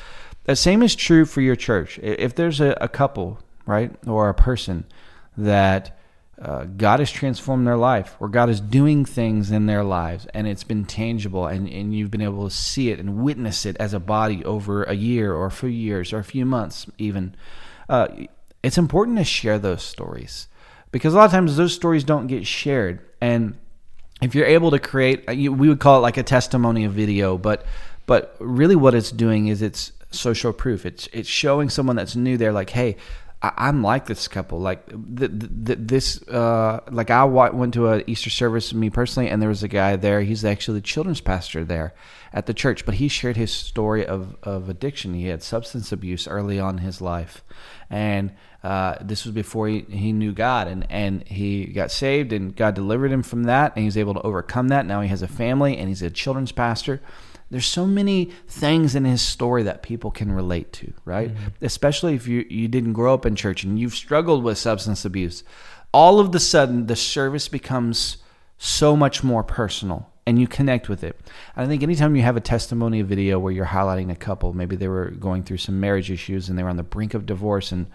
the 0.44 0.54
same 0.54 0.80
is 0.80 0.94
true 0.94 1.24
for 1.24 1.40
your 1.40 1.56
church 1.56 1.98
if 2.00 2.36
there's 2.36 2.60
a, 2.60 2.76
a 2.80 2.88
couple 2.88 3.40
right 3.66 3.90
or 4.06 4.28
a 4.28 4.34
person 4.34 4.84
that 5.36 5.98
uh, 6.40 6.64
God 6.64 7.00
has 7.00 7.10
transformed 7.10 7.66
their 7.66 7.76
life, 7.76 8.14
or 8.20 8.28
God 8.28 8.50
is 8.50 8.60
doing 8.60 9.04
things 9.04 9.50
in 9.50 9.66
their 9.66 9.82
lives, 9.82 10.26
and 10.34 10.46
it's 10.46 10.64
been 10.64 10.84
tangible, 10.84 11.46
and, 11.46 11.68
and 11.68 11.94
you've 11.94 12.10
been 12.10 12.20
able 12.20 12.48
to 12.48 12.54
see 12.54 12.90
it 12.90 12.98
and 12.98 13.22
witness 13.22 13.64
it 13.64 13.76
as 13.78 13.94
a 13.94 14.00
body 14.00 14.44
over 14.44 14.84
a 14.84 14.94
year, 14.94 15.32
or 15.32 15.46
a 15.46 15.50
few 15.50 15.70
years, 15.70 16.12
or 16.12 16.18
a 16.18 16.24
few 16.24 16.44
months, 16.44 16.86
even. 16.98 17.34
Uh, 17.88 18.08
it's 18.62 18.76
important 18.76 19.16
to 19.18 19.24
share 19.24 19.58
those 19.58 19.82
stories 19.82 20.48
because 20.90 21.14
a 21.14 21.16
lot 21.16 21.24
of 21.24 21.30
times 21.30 21.56
those 21.56 21.74
stories 21.74 22.04
don't 22.04 22.26
get 22.26 22.46
shared. 22.46 23.00
And 23.20 23.56
if 24.20 24.34
you're 24.34 24.46
able 24.46 24.70
to 24.72 24.78
create, 24.78 25.24
uh, 25.28 25.34
we 25.34 25.68
would 25.68 25.80
call 25.80 25.98
it 25.98 26.00
like 26.00 26.16
a 26.16 26.22
testimony 26.22 26.86
video, 26.86 27.38
but 27.38 27.64
but 28.06 28.36
really 28.38 28.76
what 28.76 28.94
it's 28.94 29.10
doing 29.10 29.48
is 29.48 29.62
it's 29.62 29.92
social 30.10 30.52
proof. 30.52 30.86
It's 30.86 31.08
it's 31.12 31.28
showing 31.28 31.70
someone 31.70 31.96
that's 31.96 32.16
new 32.16 32.36
there, 32.36 32.52
like, 32.52 32.70
hey, 32.70 32.96
I, 33.46 33.68
I'm 33.68 33.82
like 33.82 34.06
this 34.06 34.28
couple. 34.28 34.60
Like 34.60 34.86
th- 34.88 35.30
th- 35.38 35.52
th- 35.66 35.78
this, 35.80 36.22
uh, 36.28 36.80
like 36.90 37.10
I 37.10 37.24
went 37.24 37.74
to 37.74 37.88
a 37.88 38.02
Easter 38.06 38.30
service, 38.30 38.72
me 38.74 38.90
personally, 38.90 39.28
and 39.28 39.40
there 39.40 39.48
was 39.48 39.62
a 39.62 39.68
guy 39.68 39.96
there. 39.96 40.22
He's 40.22 40.44
actually 40.44 40.78
the 40.80 40.86
children's 40.86 41.20
pastor 41.20 41.64
there 41.64 41.94
at 42.32 42.46
the 42.46 42.54
church, 42.54 42.84
but 42.84 42.94
he 42.94 43.08
shared 43.08 43.36
his 43.36 43.52
story 43.52 44.04
of 44.04 44.36
of 44.42 44.68
addiction. 44.68 45.14
He 45.14 45.26
had 45.26 45.42
substance 45.42 45.92
abuse 45.92 46.26
early 46.26 46.58
on 46.58 46.78
in 46.78 46.84
his 46.84 47.00
life, 47.00 47.44
and 47.88 48.32
uh, 48.64 48.96
this 49.00 49.24
was 49.24 49.34
before 49.34 49.68
he, 49.68 49.86
he 49.88 50.12
knew 50.12 50.32
God, 50.32 50.66
and 50.66 50.86
and 50.90 51.26
he 51.28 51.66
got 51.66 51.90
saved, 51.90 52.32
and 52.32 52.54
God 52.56 52.74
delivered 52.74 53.12
him 53.12 53.22
from 53.22 53.44
that, 53.44 53.72
and 53.74 53.82
he 53.82 53.86
was 53.86 53.96
able 53.96 54.14
to 54.14 54.22
overcome 54.22 54.68
that. 54.68 54.86
Now 54.86 55.00
he 55.02 55.08
has 55.08 55.22
a 55.22 55.28
family, 55.28 55.76
and 55.76 55.88
he's 55.88 56.02
a 56.02 56.10
children's 56.10 56.52
pastor. 56.52 57.00
There's 57.50 57.66
so 57.66 57.86
many 57.86 58.32
things 58.48 58.94
in 58.94 59.04
his 59.04 59.22
story 59.22 59.62
that 59.62 59.82
people 59.82 60.10
can 60.10 60.32
relate 60.32 60.72
to, 60.74 60.92
right? 61.04 61.30
Especially 61.62 62.14
if 62.14 62.26
you, 62.26 62.44
you 62.50 62.66
didn't 62.66 62.94
grow 62.94 63.14
up 63.14 63.24
in 63.24 63.36
church 63.36 63.62
and 63.62 63.78
you've 63.78 63.94
struggled 63.94 64.42
with 64.42 64.58
substance 64.58 65.04
abuse. 65.04 65.44
All 65.92 66.18
of 66.18 66.32
the 66.32 66.40
sudden, 66.40 66.86
the 66.86 66.96
service 66.96 67.48
becomes 67.48 68.18
so 68.58 68.96
much 68.96 69.22
more 69.22 69.44
personal 69.44 70.10
and 70.26 70.40
you 70.40 70.48
connect 70.48 70.88
with 70.88 71.04
it. 71.04 71.20
I 71.56 71.66
think 71.66 71.84
anytime 71.84 72.16
you 72.16 72.22
have 72.22 72.36
a 72.36 72.40
testimony 72.40 73.02
video 73.02 73.38
where 73.38 73.52
you're 73.52 73.66
highlighting 73.66 74.10
a 74.10 74.16
couple, 74.16 74.52
maybe 74.52 74.74
they 74.74 74.88
were 74.88 75.10
going 75.10 75.44
through 75.44 75.58
some 75.58 75.78
marriage 75.78 76.10
issues 76.10 76.48
and 76.48 76.58
they 76.58 76.64
were 76.64 76.68
on 76.68 76.76
the 76.76 76.82
brink 76.82 77.14
of 77.14 77.26
divorce 77.26 77.70
and, 77.70 77.86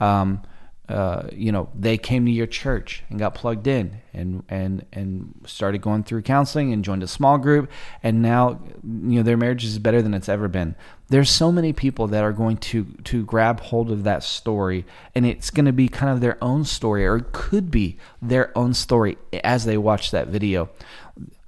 um, 0.00 0.42
uh, 0.88 1.28
you 1.32 1.50
know, 1.50 1.70
they 1.74 1.96
came 1.96 2.26
to 2.26 2.30
your 2.30 2.46
church 2.46 3.02
and 3.08 3.18
got 3.18 3.34
plugged 3.34 3.66
in 3.66 4.02
and, 4.12 4.42
and, 4.50 4.84
and 4.92 5.34
started 5.46 5.80
going 5.80 6.04
through 6.04 6.20
counseling 6.20 6.74
and 6.74 6.84
joined 6.84 7.02
a 7.02 7.08
small 7.08 7.38
group. 7.38 7.70
And 8.02 8.20
now, 8.20 8.60
you 8.82 9.16
know, 9.16 9.22
their 9.22 9.38
marriage 9.38 9.64
is 9.64 9.78
better 9.78 10.02
than 10.02 10.12
it's 10.12 10.28
ever 10.28 10.46
been. 10.46 10.74
There's 11.08 11.30
so 11.30 11.50
many 11.50 11.72
people 11.72 12.06
that 12.08 12.22
are 12.22 12.32
going 12.32 12.58
to, 12.58 12.84
to 13.04 13.24
grab 13.24 13.60
hold 13.60 13.90
of 13.90 14.04
that 14.04 14.22
story 14.22 14.84
and 15.14 15.24
it's 15.24 15.50
going 15.50 15.66
to 15.66 15.72
be 15.72 15.88
kind 15.88 16.12
of 16.12 16.20
their 16.20 16.42
own 16.42 16.64
story 16.64 17.06
or 17.06 17.16
it 17.16 17.32
could 17.32 17.70
be 17.70 17.96
their 18.20 18.56
own 18.56 18.74
story 18.74 19.16
as 19.42 19.64
they 19.64 19.78
watch 19.78 20.10
that 20.10 20.28
video 20.28 20.68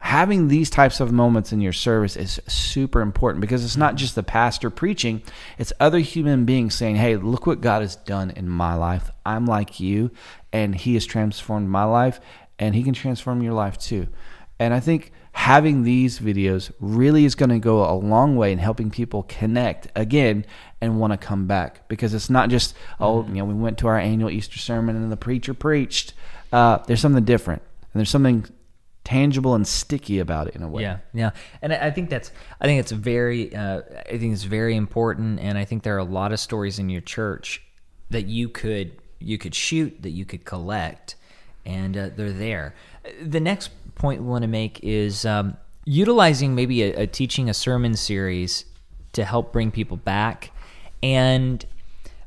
having 0.07 0.47
these 0.47 0.71
types 0.71 1.01
of 1.01 1.11
moments 1.11 1.53
in 1.53 1.61
your 1.61 1.73
service 1.73 2.15
is 2.15 2.41
super 2.47 3.01
important 3.01 3.41
because 3.41 3.65
it's 3.65 3.77
not 3.77 3.97
just 3.97 4.15
the 4.15 4.23
pastor 4.23 4.71
preaching, 4.71 5.21
it's 5.59 5.73
other 5.81 5.99
human 5.99 6.45
beings 6.45 6.77
saying, 6.77 6.95
Hey, 6.95 7.17
look 7.17 7.45
what 7.45 7.61
God 7.61 7.83
has 7.83 7.97
done 7.97 8.31
in 8.31 8.49
my 8.49 8.75
life. 8.75 9.11
I'm 9.25 9.47
like 9.47 9.81
you, 9.81 10.13
and 10.53 10.77
He 10.77 10.95
has 10.95 11.07
transformed 11.07 11.69
my 11.69 11.83
life, 11.83 12.21
and 12.57 12.73
He 12.73 12.85
can 12.85 12.95
transform 12.95 13.43
your 13.43 13.53
life 13.53 13.79
too. 13.79 14.07
And 14.61 14.73
I 14.73 14.79
think 14.79 15.11
having 15.33 15.83
these 15.83 16.21
videos 16.21 16.71
really 16.79 17.25
is 17.25 17.35
going 17.35 17.51
to 17.51 17.59
go 17.59 17.85
a 17.85 17.99
long 17.99 18.37
way 18.37 18.53
in 18.53 18.59
helping 18.59 18.93
people 18.93 19.25
connect 19.25 19.89
again 19.97 20.47
and 20.81 21.01
want 21.01 21.15
to 21.15 21.17
come 21.17 21.49
back 21.49 21.89
because 21.89 22.15
it's 22.15 22.31
not 22.31 22.49
just, 22.49 22.77
oh, 23.01 23.27
you 23.27 23.35
know, 23.35 23.45
we 23.45 23.55
went 23.55 23.77
to 23.79 23.89
our 23.89 23.99
annual 23.99 24.31
Easter 24.31 24.59
sermon 24.59 24.95
and 24.95 25.11
the 25.11 25.17
preacher 25.17 25.53
preached. 25.53 26.15
Uh, 26.53 26.79
there's 26.87 27.01
something 27.01 27.25
different, 27.25 27.61
and 27.93 27.99
there's 27.99 28.09
something 28.09 28.47
tangible 29.07 29.55
and 29.55 29.65
sticky 29.65 30.19
about 30.19 30.49
it 30.49 30.57
in 30.57 30.65
a 30.65 30.69
way. 30.69 30.83
Yeah, 30.83 30.99
yeah, 31.15 31.31
and 31.63 31.73
I 31.73 31.93
think 31.93 32.11
that's 32.11 32.33
I 32.61 32.67
think 32.67 32.81
it's 32.81 32.91
very 32.91 33.55
uh, 33.55 33.83
I 34.05 34.19
think 34.19 34.33
it's 34.33 34.43
very 34.43 34.75
important, 34.75 35.39
and 35.39 35.57
I 35.57 35.65
think 35.65 35.85
there 35.85 35.95
are 35.95 35.99
a 35.99 36.05
lot 36.05 36.33
of 36.33 36.41
stories 36.41 36.81
in 36.81 36.91
your 36.91 37.01
church 37.01 37.63
that 38.11 38.27
you 38.27 38.49
could 38.49 39.01
you 39.21 39.39
could 39.39 39.55
shoot 39.55 40.03
that 40.03 40.11
you 40.11 40.25
could 40.25 40.45
collect, 40.45 41.15
and 41.65 41.97
uh, 41.97 42.09
they're 42.17 42.33
there. 42.33 42.75
The 43.23 43.39
next 43.39 43.71
point 43.95 44.23
we 44.23 44.27
want 44.27 44.43
to 44.43 44.49
make 44.49 44.81
is 44.83 45.25
um, 45.25 45.57
utilizing 45.85 46.57
maybe 46.57 46.83
a, 46.83 47.03
a 47.03 47.07
teaching 47.07 47.49
a 47.49 47.55
sermon 47.55 47.95
series 47.95 48.65
to 49.13 49.25
help 49.25 49.53
bring 49.53 49.71
people 49.71 49.97
back, 49.97 50.51
and 51.01 51.65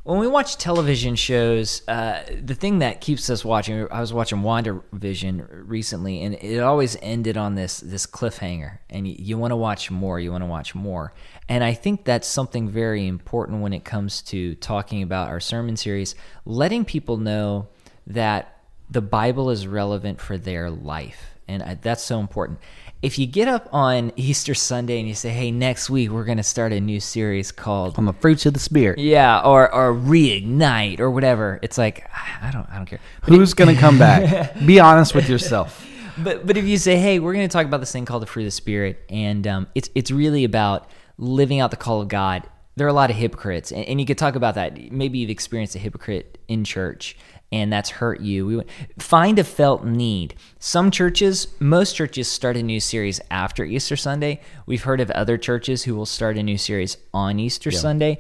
when 0.03 0.19
we 0.19 0.27
watch 0.27 0.57
television 0.57 1.15
shows, 1.15 1.87
uh, 1.87 2.23
the 2.41 2.55
thing 2.55 2.79
that 2.79 3.01
keeps 3.01 3.29
us 3.29 3.43
watching, 3.43 3.85
I 3.91 3.99
was 3.99 4.13
watching 4.13 4.39
WandaVision 4.39 5.63
recently, 5.67 6.23
and 6.23 6.35
it 6.35 6.59
always 6.59 6.97
ended 7.01 7.35
on 7.35 7.55
this 7.55 7.81
this 7.81 8.07
cliffhanger, 8.07 8.79
and 8.89 9.07
you, 9.07 9.15
you 9.19 9.37
want 9.37 9.51
to 9.51 9.57
watch 9.57 9.91
more, 9.91 10.19
you 10.19 10.31
want 10.31 10.43
to 10.43 10.49
watch 10.49 10.73
more, 10.73 11.13
and 11.49 11.63
I 11.63 11.73
think 11.73 12.05
that's 12.05 12.27
something 12.27 12.69
very 12.69 13.07
important 13.07 13.61
when 13.61 13.73
it 13.73 13.83
comes 13.83 14.21
to 14.23 14.55
talking 14.55 15.03
about 15.03 15.27
our 15.27 15.41
sermon 15.41 15.75
series, 15.75 16.15
letting 16.45 16.85
people 16.85 17.17
know 17.17 17.67
that 18.07 18.61
the 18.89 19.01
Bible 19.01 19.49
is 19.49 19.67
relevant 19.67 20.21
for 20.21 20.37
their 20.37 20.69
life, 20.71 21.35
and 21.47 21.61
I, 21.61 21.73
that's 21.73 22.03
so 22.03 22.21
important. 22.21 22.59
If 23.01 23.17
you 23.17 23.27
get 23.27 23.47
up 23.47 23.69
on 23.71 24.11
Easter 24.17 24.53
Sunday 24.53 24.99
and 24.99 25.07
you 25.07 25.13
say, 25.15 25.29
"Hey, 25.29 25.51
next 25.51 25.89
week 25.89 26.09
we're 26.09 26.25
going 26.25 26.37
to 26.37 26.43
start 26.43 26.73
a 26.73 26.81
new 26.81 26.99
series 26.99 27.49
called 27.51 27.97
On 27.97 28.03
the 28.03 28.11
fruits 28.13 28.45
of 28.45 28.53
the 28.53 28.59
spirit. 28.59 28.99
yeah, 28.99 29.39
or 29.41 29.73
or 29.73 29.93
reignite 29.93 30.99
or 30.99 31.09
whatever. 31.09 31.59
It's 31.61 31.77
like 31.77 32.09
I 32.41 32.51
don't 32.51 32.69
I 32.69 32.75
don't 32.75 32.85
care. 32.85 32.99
But 33.21 33.29
Who's 33.29 33.53
going 33.53 33.73
to 33.73 33.79
come 33.79 33.97
back? 33.97 34.53
Be 34.65 34.79
honest 34.81 35.15
with 35.15 35.29
yourself. 35.29 35.85
but 36.17 36.45
but 36.45 36.57
if 36.57 36.65
you 36.65 36.77
say, 36.77 36.97
hey, 36.97 37.19
we're 37.19 37.33
going 37.33 37.47
to 37.47 37.51
talk 37.51 37.65
about 37.65 37.79
this 37.79 37.91
thing 37.91 38.03
called 38.05 38.21
the 38.21 38.27
fruit 38.27 38.43
of 38.43 38.47
the 38.47 38.51
spirit, 38.51 38.99
and 39.09 39.47
um, 39.47 39.67
it's 39.75 39.89
it's 39.95 40.11
really 40.11 40.43
about 40.43 40.89
living 41.17 41.61
out 41.61 41.71
the 41.71 41.77
call 41.77 42.01
of 42.01 42.09
God. 42.09 42.43
There 42.75 42.85
are 42.85 42.89
a 42.89 42.93
lot 42.93 43.09
of 43.09 43.15
hypocrites, 43.15 43.71
and, 43.71 43.85
and 43.85 43.99
you 43.99 44.05
could 44.05 44.17
talk 44.17 44.35
about 44.35 44.55
that. 44.55 44.91
Maybe 44.91 45.19
you've 45.19 45.29
experienced 45.29 45.75
a 45.75 45.79
hypocrite 45.79 46.37
in 46.47 46.63
church, 46.65 47.17
and 47.51 47.71
that's 47.71 47.89
hurt 47.89 48.21
you. 48.21 48.45
We 48.45 48.63
find 48.97 49.39
a 49.39 49.43
felt 49.43 49.83
need. 49.85 50.35
Some 50.59 50.91
churches, 50.91 51.47
most 51.59 51.95
churches, 51.95 52.27
start 52.27 52.57
a 52.57 52.63
new 52.63 52.79
series 52.79 53.19
after 53.31 53.63
Easter 53.65 53.95
Sunday. 53.95 54.41
We've 54.65 54.83
heard 54.83 55.01
of 55.01 55.09
other 55.11 55.37
churches 55.37 55.83
who 55.83 55.95
will 55.95 56.05
start 56.05 56.37
a 56.37 56.43
new 56.43 56.57
series 56.57 56.97
on 57.13 57.39
Easter 57.39 57.71
Sunday. 57.71 58.19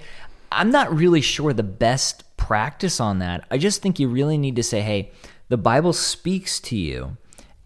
I'm 0.51 0.71
not 0.71 0.95
really 0.95 1.21
sure 1.21 1.53
the 1.53 1.63
best 1.63 2.23
practice 2.37 2.99
on 2.99 3.19
that. 3.19 3.45
I 3.51 3.57
just 3.57 3.81
think 3.81 3.99
you 3.99 4.07
really 4.07 4.37
need 4.37 4.55
to 4.55 4.63
say, 4.63 4.81
hey, 4.81 5.11
the 5.49 5.57
Bible 5.57 5.93
speaks 5.93 6.59
to 6.61 6.75
you 6.77 7.17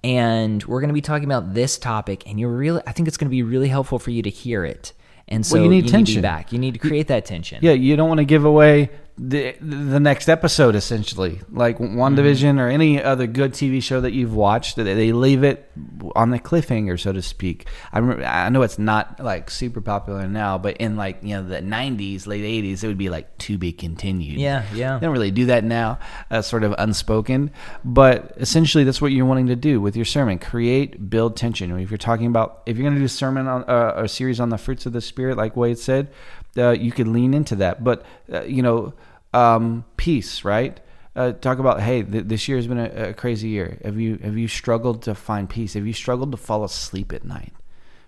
and 0.03 0.63
we're 0.65 0.81
going 0.81 0.89
to 0.89 0.93
be 0.93 1.01
talking 1.01 1.25
about 1.25 1.53
this 1.53 1.77
topic 1.77 2.23
and 2.27 2.39
you're 2.39 2.49
really 2.51 2.81
i 2.85 2.91
think 2.91 3.07
it's 3.07 3.17
going 3.17 3.27
to 3.27 3.31
be 3.31 3.43
really 3.43 3.69
helpful 3.69 3.99
for 3.99 4.11
you 4.11 4.21
to 4.21 4.29
hear 4.29 4.65
it 4.65 4.91
and 5.29 5.45
so 5.45 5.55
Well, 5.55 5.63
you 5.63 5.69
need 5.69 5.81
to 5.81 5.85
be 5.85 5.91
tension. 5.91 6.21
back 6.21 6.51
you 6.51 6.59
need 6.59 6.73
to 6.73 6.79
create 6.79 7.07
that 7.07 7.25
tension 7.25 7.59
Yeah, 7.61 7.71
you 7.71 7.95
don't 7.95 8.09
want 8.09 8.17
to 8.17 8.25
give 8.25 8.43
away 8.43 8.89
the 9.15 9.55
the 9.61 9.99
next 9.99 10.27
episode 10.27 10.73
essentially. 10.75 11.39
Like 11.51 11.77
WandaVision 11.77 12.59
or 12.59 12.67
any 12.67 13.01
other 13.01 13.27
good 13.27 13.53
TV 13.53 13.81
show 13.81 14.01
that 14.01 14.11
you've 14.13 14.33
watched, 14.33 14.75
they- 14.75 14.83
they 14.83 15.11
leave 15.11 15.43
it 15.43 15.69
on 16.15 16.31
the 16.31 16.39
cliffhanger, 16.39 16.99
so 16.99 17.11
to 17.13 17.21
speak. 17.21 17.67
I 17.91 17.99
remember, 17.99 18.25
I 18.25 18.49
know 18.49 18.63
it's 18.63 18.79
not 18.79 19.19
like 19.19 19.51
super 19.51 19.81
popular 19.81 20.27
now, 20.27 20.57
but 20.57 20.77
in 20.77 20.95
like 20.95 21.19
you 21.21 21.35
know 21.35 21.43
the 21.47 21.61
'90s, 21.61 22.25
late 22.25 22.43
'80s, 22.43 22.83
it 22.83 22.87
would 22.87 22.97
be 22.97 23.09
like 23.11 23.37
to 23.39 23.57
be 23.59 23.71
continued. 23.71 24.39
Yeah, 24.39 24.63
yeah. 24.73 24.97
They 24.97 25.05
don't 25.05 25.13
really 25.13 25.29
do 25.31 25.45
that 25.45 25.63
now, 25.63 25.99
uh, 26.31 26.41
sort 26.41 26.63
of 26.63 26.73
unspoken. 26.79 27.51
But 27.85 28.33
essentially, 28.37 28.83
that's 28.83 29.01
what 29.01 29.11
you're 29.11 29.25
wanting 29.27 29.47
to 29.47 29.55
do 29.55 29.79
with 29.79 29.95
your 29.95 30.05
sermon: 30.05 30.39
create, 30.39 31.09
build 31.09 31.37
tension. 31.37 31.77
If 31.79 31.91
you're 31.91 31.97
talking 31.99 32.27
about, 32.27 32.63
if 32.65 32.77
you're 32.77 32.83
going 32.83 32.95
to 32.95 32.99
do 32.99 33.05
a 33.05 33.09
sermon 33.09 33.47
on 33.47 33.63
uh, 33.65 33.93
a 33.97 34.07
series 34.07 34.39
on 34.39 34.49
the 34.49 34.57
fruits 34.57 34.85
of 34.87 34.93
the 34.93 35.01
spirit, 35.01 35.37
like 35.37 35.55
Wade 35.55 35.77
said, 35.77 36.09
uh, 36.57 36.71
you 36.71 36.91
could 36.91 37.07
lean 37.07 37.33
into 37.33 37.55
that. 37.57 37.83
But 37.83 38.05
uh, 38.31 38.43
you 38.43 38.61
know, 38.61 38.93
um, 39.33 39.85
peace, 39.97 40.43
right? 40.43 40.79
Uh, 41.15 41.31
talk 41.33 41.59
about 41.59 41.79
hey, 41.81 42.03
th- 42.03 42.25
this 42.25 42.47
year 42.47 42.57
has 42.57 42.67
been 42.67 42.79
a, 42.79 43.09
a 43.09 43.13
crazy 43.13 43.49
year. 43.49 43.79
Have 43.83 43.99
you 43.99 44.17
have 44.23 44.37
you 44.37 44.47
struggled 44.47 45.03
to 45.03 45.15
find 45.15 45.49
peace? 45.49 45.73
Have 45.73 45.87
you 45.87 45.93
struggled 45.93 46.31
to 46.31 46.37
fall 46.37 46.63
asleep 46.63 47.13
at 47.13 47.23
night? 47.23 47.53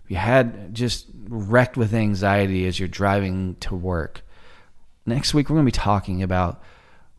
Have 0.04 0.12
you 0.12 0.18
had 0.18 0.74
just 0.74 1.08
wrecked 1.28 1.78
with 1.78 1.94
anxiety 1.94 2.68
as 2.68 2.80
you're 2.80 2.88
driving 2.88 3.56
to 3.62 3.76
work? 3.76 4.22
next 5.06 5.34
week 5.34 5.50
we're 5.50 5.56
going 5.56 5.66
to 5.66 5.72
be 5.72 5.84
talking 5.84 6.24
about 6.24 6.62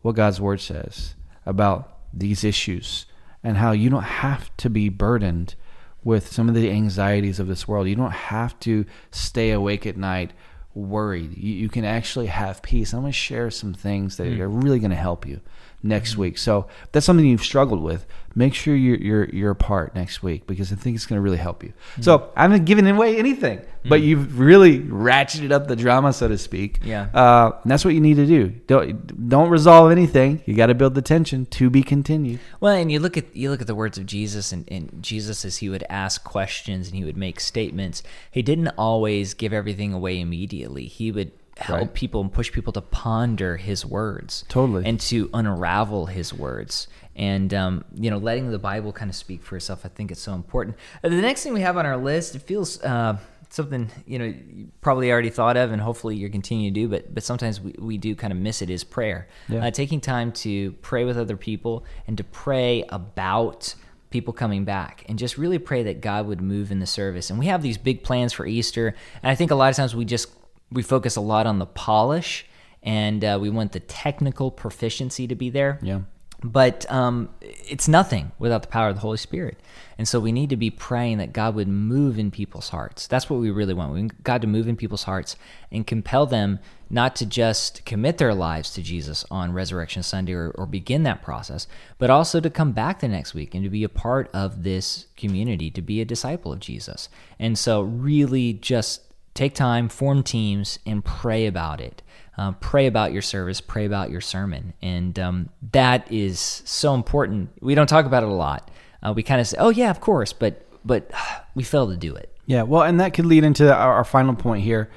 what 0.01 0.15
God's 0.15 0.41
word 0.41 0.61
says 0.61 1.15
about 1.45 1.99
these 2.13 2.43
issues 2.43 3.05
and 3.43 3.57
how 3.57 3.71
you 3.71 3.89
don't 3.89 4.03
have 4.03 4.55
to 4.57 4.69
be 4.69 4.89
burdened 4.89 5.55
with 6.03 6.31
some 6.31 6.49
of 6.49 6.55
the 6.55 6.69
anxieties 6.69 7.39
of 7.39 7.47
this 7.47 7.67
world. 7.67 7.87
You 7.87 7.95
don't 7.95 8.11
have 8.11 8.59
to 8.61 8.85
stay 9.11 9.51
awake 9.51 9.85
at 9.85 9.97
night 9.97 10.31
worried. 10.77 11.37
You, 11.37 11.53
you 11.53 11.69
can 11.69 11.85
actually 11.85 12.27
have 12.27 12.61
peace. 12.61 12.93
I'm 12.93 13.01
going 13.01 13.11
to 13.11 13.17
share 13.17 13.49
some 13.49 13.73
things 13.73 14.17
that 14.17 14.27
hmm. 14.27 14.41
are 14.41 14.49
really 14.49 14.79
going 14.79 14.91
to 14.91 14.97
help 14.97 15.25
you 15.25 15.41
next 15.83 16.17
week. 16.17 16.37
So 16.37 16.67
if 16.83 16.91
that's 16.91 17.05
something 17.05 17.25
you've 17.25 17.43
struggled 17.43 17.81
with. 17.81 18.05
Make 18.35 18.53
sure 18.53 18.75
you're 18.75 18.97
you're 18.97 19.25
you're 19.29 19.51
a 19.51 19.55
part 19.55 19.95
next 19.95 20.21
week 20.21 20.45
because 20.45 20.71
I 20.71 20.75
think 20.75 20.95
it's 20.95 21.07
going 21.07 21.17
to 21.17 21.21
really 21.21 21.37
help 21.37 21.63
you. 21.63 21.73
So 22.01 22.31
I 22.35 22.43
haven't 22.43 22.65
given 22.65 22.85
away 22.85 23.17
anything, 23.17 23.61
but 23.89 24.01
you've 24.01 24.37
really 24.37 24.79
ratcheted 24.79 25.51
up 25.51 25.67
the 25.67 25.75
drama, 25.75 26.13
so 26.13 26.27
to 26.27 26.37
speak. 26.37 26.79
Yeah. 26.83 27.07
Uh, 27.15 27.57
and 27.63 27.71
that's 27.71 27.83
what 27.83 27.95
you 27.95 27.99
need 27.99 28.17
to 28.17 28.27
do. 28.27 28.49
Don't 28.67 29.27
don't 29.27 29.49
resolve 29.49 29.91
anything. 29.91 30.43
You 30.45 30.53
got 30.53 30.67
to 30.67 30.75
build 30.75 30.93
the 30.93 31.01
tension 31.01 31.47
to 31.47 31.71
be 31.71 31.81
continued. 31.81 32.39
Well, 32.59 32.75
and 32.75 32.91
you 32.91 32.99
look 32.99 33.17
at 33.17 33.35
you 33.35 33.49
look 33.49 33.61
at 33.61 33.67
the 33.67 33.73
words 33.73 33.97
of 33.97 34.05
Jesus, 34.05 34.51
and, 34.51 34.71
and 34.71 35.01
Jesus 35.01 35.43
as 35.43 35.57
he 35.57 35.69
would 35.69 35.83
ask 35.89 36.23
questions 36.23 36.89
and 36.89 36.95
he 36.95 37.05
would 37.05 37.17
make 37.17 37.39
statements. 37.39 38.03
He 38.29 38.43
didn't 38.43 38.69
always 38.77 39.33
give 39.33 39.51
everything 39.51 39.93
away 39.93 40.21
immediately. 40.21 40.85
He 40.85 41.11
would 41.11 41.31
help 41.57 41.79
Right. 41.81 41.93
people 41.93 42.21
and 42.21 42.31
push 42.31 42.51
people 42.51 42.73
to 42.73 42.81
ponder 42.81 43.57
his 43.57 43.85
words, 43.85 44.45
Totally. 44.49 44.85
and 44.85 44.99
to 45.01 45.29
unravel 45.33 46.05
his 46.07 46.33
words. 46.33 46.87
And 47.15 47.53
um, 47.53 47.83
you 47.95 48.09
know, 48.11 48.17
letting 48.17 48.51
the 48.51 48.59
Bible 48.59 48.93
kind 48.93 49.09
of 49.09 49.15
speak 49.15 49.41
for 49.43 49.55
itself. 49.57 49.81
I 49.85 49.89
think 49.89 50.11
it's 50.11 50.21
so 50.21 50.33
important. 50.33 50.77
Uh, 51.03 51.09
The 51.09 51.15
next 51.21 51.43
thing 51.43 51.53
we 51.53 51.61
have 51.61 51.75
on 51.77 51.85
our 51.85 51.97
list, 51.97 52.35
it 52.35 52.41
feels. 52.43 52.81
Uh, 52.83 53.17
Something 53.49 53.89
you 54.05 54.19
know 54.19 54.25
you 54.25 54.67
probably 54.81 55.09
already 55.09 55.29
thought 55.29 55.55
of, 55.55 55.71
and 55.71 55.81
hopefully 55.81 56.17
you're 56.17 56.29
continuing 56.29 56.73
to 56.73 56.79
do, 56.81 56.89
but 56.89 57.13
but 57.13 57.23
sometimes 57.23 57.61
we, 57.61 57.73
we 57.79 57.97
do 57.97 58.13
kind 58.13 58.33
of 58.33 58.37
miss 58.37 58.61
it. 58.61 58.69
Is 58.69 58.83
prayer, 58.83 59.29
Yeah. 59.47 59.65
uh, 59.65 59.71
taking 59.71 60.01
time 60.01 60.33
to 60.43 60.73
pray 60.81 61.05
with 61.05 61.17
other 61.17 61.37
people 61.37 61.85
and 62.07 62.17
to 62.17 62.25
pray 62.25 62.83
about 62.89 63.73
people 64.09 64.33
coming 64.33 64.65
back 64.65 65.05
and 65.07 65.17
just 65.17 65.37
really 65.37 65.59
pray 65.59 65.81
that 65.83 66.01
God 66.01 66.27
would 66.27 66.41
move 66.41 66.71
in 66.73 66.79
the 66.79 66.85
service. 66.85 67.29
And 67.29 67.39
we 67.39 67.45
have 67.47 67.61
these 67.63 67.77
big 67.77 68.03
plans 68.03 68.33
for 68.33 68.45
Easter, 68.45 68.93
and 69.23 69.31
I 69.31 69.35
think 69.35 69.49
a 69.49 69.55
lot 69.55 69.69
of 69.69 69.77
times 69.77 69.95
we 69.95 70.03
just 70.03 70.27
we 70.71 70.83
focus 70.83 71.15
a 71.15 71.21
lot 71.21 71.47
on 71.47 71.59
the 71.59 71.65
polish 71.65 72.45
and 72.83 73.23
uh, 73.23 73.37
we 73.41 73.49
want 73.49 73.71
the 73.71 73.79
technical 73.79 74.51
proficiency 74.51 75.27
to 75.27 75.35
be 75.35 75.49
there. 75.49 75.79
Yeah. 75.81 76.01
But 76.43 76.89
um, 76.91 77.29
it's 77.41 77.87
nothing 77.87 78.31
without 78.37 78.61
the 78.61 78.67
power 78.67 78.89
of 78.89 78.95
the 78.95 79.01
Holy 79.01 79.17
Spirit. 79.17 79.59
And 79.97 80.07
so 80.07 80.19
we 80.19 80.31
need 80.31 80.51
to 80.51 80.55
be 80.55 80.69
praying 80.69 81.17
that 81.17 81.33
God 81.33 81.55
would 81.55 81.67
move 81.67 82.19
in 82.19 82.29
people's 82.29 82.69
hearts. 82.69 83.07
That's 83.07 83.27
what 83.27 83.39
we 83.39 83.49
really 83.49 83.73
want. 83.73 83.91
We 83.91 84.01
want 84.01 84.23
God 84.23 84.41
to 84.41 84.47
move 84.47 84.67
in 84.67 84.75
people's 84.75 85.03
hearts 85.03 85.35
and 85.71 85.87
compel 85.87 86.27
them 86.27 86.59
not 86.91 87.15
to 87.17 87.25
just 87.25 87.83
commit 87.85 88.19
their 88.19 88.35
lives 88.35 88.71
to 88.73 88.83
Jesus 88.83 89.25
on 89.31 89.51
Resurrection 89.51 90.03
Sunday 90.03 90.33
or, 90.33 90.51
or 90.51 90.67
begin 90.67 91.01
that 91.03 91.23
process, 91.23 91.67
but 91.97 92.11
also 92.11 92.39
to 92.39 92.51
come 92.51 92.71
back 92.71 92.99
the 92.99 93.07
next 93.07 93.33
week 93.33 93.55
and 93.55 93.63
to 93.63 93.69
be 93.69 93.83
a 93.83 93.89
part 93.89 94.29
of 94.31 94.61
this 94.61 95.07
community, 95.17 95.71
to 95.71 95.81
be 95.81 96.01
a 96.01 96.05
disciple 96.05 96.53
of 96.53 96.59
Jesus. 96.59 97.09
And 97.39 97.57
so, 97.57 97.81
really, 97.81 98.53
just 98.53 99.06
take 99.37 99.53
time, 99.53 99.87
form 99.87 100.23
teams, 100.23 100.79
and 100.85 101.05
pray 101.05 101.45
about 101.45 101.79
it. 101.79 102.01
Uh, 102.37 102.51
pray 102.53 102.87
about 102.87 103.13
your 103.13 103.21
service, 103.21 103.61
pray 103.61 103.85
about 103.85 104.11
your 104.11 104.21
sermon. 104.21 104.73
And 104.81 105.17
um, 105.17 105.49
that 105.71 106.11
is 106.11 106.39
so 106.65 106.93
important. 106.93 107.49
We 107.61 107.73
don't 107.73 107.87
talk 107.87 108.05
about 108.05 108.23
it 108.23 108.29
a 108.29 108.33
lot. 108.33 108.69
Uh, 109.01 109.13
we 109.15 109.23
kind 109.23 109.39
of 109.39 109.47
say, 109.47 109.57
oh, 109.59 109.69
yeah, 109.69 109.89
of 109.89 110.01
course, 110.01 110.33
but, 110.33 110.67
but 110.85 111.11
we 111.55 111.63
fail 111.63 111.87
to 111.87 111.97
do 111.97 112.15
it. 112.15 112.35
Yeah, 112.45 112.63
well, 112.63 112.83
and 112.83 112.99
that 112.99 113.13
could 113.13 113.25
lead 113.25 113.43
into 113.43 113.73
our, 113.73 113.93
our 113.93 114.03
final 114.03 114.35
point 114.35 114.63
here 114.63 114.89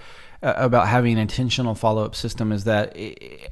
uh, 0.42 0.54
about 0.56 0.88
having 0.88 1.14
an 1.14 1.18
intentional 1.18 1.74
follow 1.74 2.04
up 2.04 2.14
system 2.14 2.52
is 2.52 2.64
that 2.64 2.96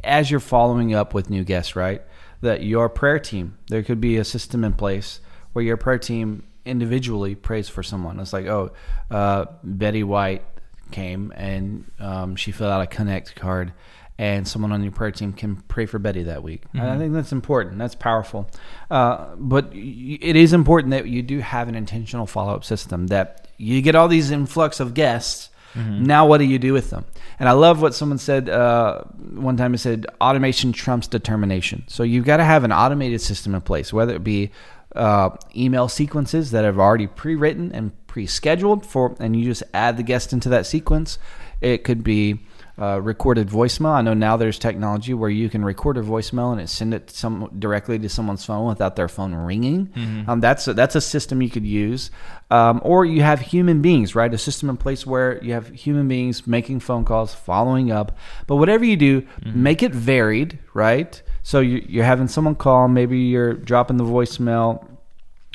as 0.05 0.31
you're 0.31 0.41
following 0.41 0.95
up 0.95 1.15
with 1.15 1.31
new 1.31 1.45
guests, 1.45 1.77
right, 1.77 2.03
that 2.41 2.63
your 2.63 2.89
prayer 2.89 3.19
team, 3.19 3.59
there 3.69 3.83
could 3.83 4.01
be 4.01 4.17
a 4.17 4.25
system 4.25 4.65
in 4.65 4.73
place 4.73 5.21
where 5.53 5.65
your 5.65 5.77
prayer 5.77 5.99
team 5.99 6.45
individually 6.65 7.35
prays 7.35 7.69
for 7.69 7.83
someone. 7.83 8.21
It's 8.21 8.33
like, 8.33 8.47
oh, 8.47 8.71
uh, 9.11 9.47
Betty 9.65 10.03
White 10.03 10.45
came 10.91 11.33
and 11.37 11.91
um, 11.99 12.37
she 12.37 12.53
filled 12.53 12.71
out 12.71 12.81
a 12.83 12.87
connect 12.87 13.35
card. 13.37 13.73
And 14.21 14.49
someone 14.49 14.73
on 14.73 14.83
your 14.83 14.91
prayer 14.91 15.13
team 15.13 15.33
can 15.33 15.55
pray 15.69 15.87
for 15.87 16.01
Betty 16.01 16.25
that 16.25 16.43
week. 16.43 16.65
And 16.75 16.83
I 16.83 16.99
think 16.99 17.13
that's 17.13 17.31
important. 17.31 17.79
That's 17.79 17.95
powerful. 17.95 18.51
Uh, 18.91 19.37
but 19.37 19.67
y- 19.73 20.19
it 20.21 20.35
is 20.35 20.53
important 20.53 20.91
that 20.91 21.07
you 21.07 21.23
do 21.23 21.39
have 21.39 21.69
an 21.69 21.77
intentional 21.77 22.27
follow 22.27 22.53
up 22.53 22.65
system. 22.65 23.07
That 23.07 23.47
you 23.59 23.81
get 23.81 23.95
all 23.95 24.09
these 24.09 24.33
influx 24.33 24.81
of 24.81 24.95
guests. 24.95 25.51
Now, 25.77 26.27
what 26.27 26.39
do 26.39 26.45
you 26.45 26.59
do 26.59 26.73
with 26.73 26.91
them? 26.91 27.05
And 27.39 27.49
I 27.49 27.53
love 27.53 27.81
what 27.81 27.95
someone 27.95 28.19
said 28.19 28.49
uh, 28.49 29.03
one 29.35 29.57
time. 29.57 29.75
It 29.75 29.79
said, 29.79 30.07
"Automation 30.21 30.73
trumps 30.73 31.07
determination." 31.07 31.85
So 31.87 32.03
you've 32.03 32.25
got 32.25 32.39
to 32.39 32.45
have 32.45 32.65
an 32.65 32.73
automated 32.73 33.21
system 33.21 33.55
in 33.55 33.61
place, 33.61 33.93
whether 33.93 34.17
it 34.17 34.25
be 34.25 34.51
uh, 34.97 35.31
email 35.55 35.87
sequences 35.87 36.51
that 36.51 36.65
have 36.65 36.81
already 36.81 37.07
pre-written 37.07 37.71
and 37.73 37.93
pre-scheduled 38.09 38.85
for, 38.85 39.15
and 39.21 39.37
you 39.37 39.45
just 39.45 39.63
add 39.73 39.97
the 39.97 40.03
guest 40.03 40.33
into 40.33 40.49
that 40.49 40.67
sequence. 40.67 41.19
It 41.61 41.85
could 41.85 42.03
be 42.03 42.41
uh, 42.81 43.01
recorded 43.01 43.49
voicemail. 43.49 43.91
I 43.91 44.03
know 44.03 44.15
now 44.15 44.37
there's 44.37 44.59
technology 44.59 45.13
where 45.13 45.31
you 45.31 45.49
can 45.49 45.65
record 45.65 45.97
a 45.97 46.03
voicemail 46.03 46.53
and 46.53 46.61
it 46.61 46.69
send 46.69 46.95
it 46.95 47.11
some 47.11 47.51
directly 47.59 47.99
to 47.99 48.09
someone's 48.09 48.45
phone 48.45 48.69
without 48.69 48.95
their 48.95 49.09
phone 49.09 49.35
ringing. 49.35 49.91
Um, 50.29 50.41
that's 50.41 50.69
a, 50.69 50.75
that's 50.75 50.95
a 50.95 51.01
system 51.01 51.43
you 51.43 51.51
could 51.51 51.67
use, 51.67 52.13
um, 52.51 52.81
or 52.85 53.05
you 53.05 53.23
have 53.23 53.41
human 53.41 53.83
beings, 53.83 54.15
right? 54.15 54.33
A 54.33 54.39
system 54.39 54.71
in 54.71 54.77
place 54.77 55.05
where 55.05 55.43
you 55.43 55.53
have 55.55 55.69
human 55.69 56.07
beings 56.07 56.47
making 56.47 56.79
phone 56.81 57.05
calls, 57.05 57.35
following 57.35 57.91
up. 57.91 58.17
But 58.47 58.57
whatever 58.57 58.85
you 58.85 58.97
do, 58.97 59.27
make 59.45 59.83
it 59.83 59.93
varied, 59.93 60.61
right? 60.73 61.21
So 61.43 61.59
you, 61.59 61.85
you're 61.89 62.05
having 62.05 62.29
someone 62.29 62.55
call, 62.55 62.87
maybe 62.87 63.19
you're 63.19 63.55
dropping 63.55 63.97
the 63.97 64.05
voicemail 64.05 64.87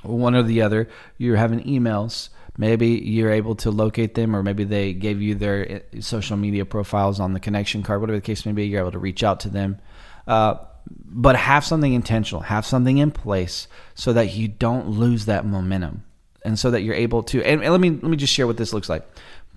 one 0.03 0.35
or 0.35 0.43
the 0.43 0.61
other. 0.61 0.89
You're 1.17 1.37
having 1.37 1.61
emails. 1.61 2.27
Maybe 2.57 2.89
you're 2.89 3.31
able 3.31 3.55
to 3.55 3.71
locate 3.71 4.13
them, 4.13 4.35
or 4.35 4.43
maybe 4.43 4.63
they 4.63 4.93
gave 4.93 5.21
you 5.21 5.33
their 5.35 5.83
uh, 5.95 6.01
social 6.01 6.37
media 6.37 6.65
profiles 6.65 7.19
on 7.19 7.33
the 7.33 7.39
connection 7.39 7.81
card, 7.81 8.01
whatever 8.01 8.17
the 8.17 8.21
case 8.21 8.45
may 8.45 8.51
be. 8.51 8.67
You're 8.67 8.81
able 8.81 8.91
to 8.91 8.99
reach 8.99 9.23
out 9.23 9.39
to 9.41 9.49
them. 9.49 9.79
Uh, 10.27 10.55
but 11.05 11.35
have 11.35 11.65
something 11.65 11.93
intentional, 11.93 12.41
have 12.41 12.65
something 12.65 12.97
in 12.97 13.09
place 13.09 13.67
so 13.95 14.13
that 14.13 14.33
you 14.35 14.47
don't 14.47 14.87
lose 14.87 15.25
that 15.25 15.45
momentum, 15.45 16.03
and 16.43 16.59
so 16.59 16.69
that 16.71 16.81
you're 16.81 16.93
able 16.93 17.23
to. 17.23 17.41
And, 17.43 17.63
and 17.63 17.71
let 17.71 17.81
me 17.81 17.89
let 17.89 18.03
me 18.03 18.17
just 18.17 18.33
share 18.33 18.45
what 18.45 18.57
this 18.57 18.73
looks 18.73 18.89
like, 18.89 19.07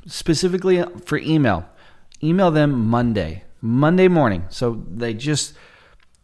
specifically 0.06 0.82
for 1.04 1.18
email. 1.18 1.66
Email 2.22 2.50
them 2.50 2.86
Monday, 2.86 3.44
Monday 3.60 4.08
morning. 4.08 4.44
So 4.48 4.82
they 4.88 5.12
just 5.12 5.54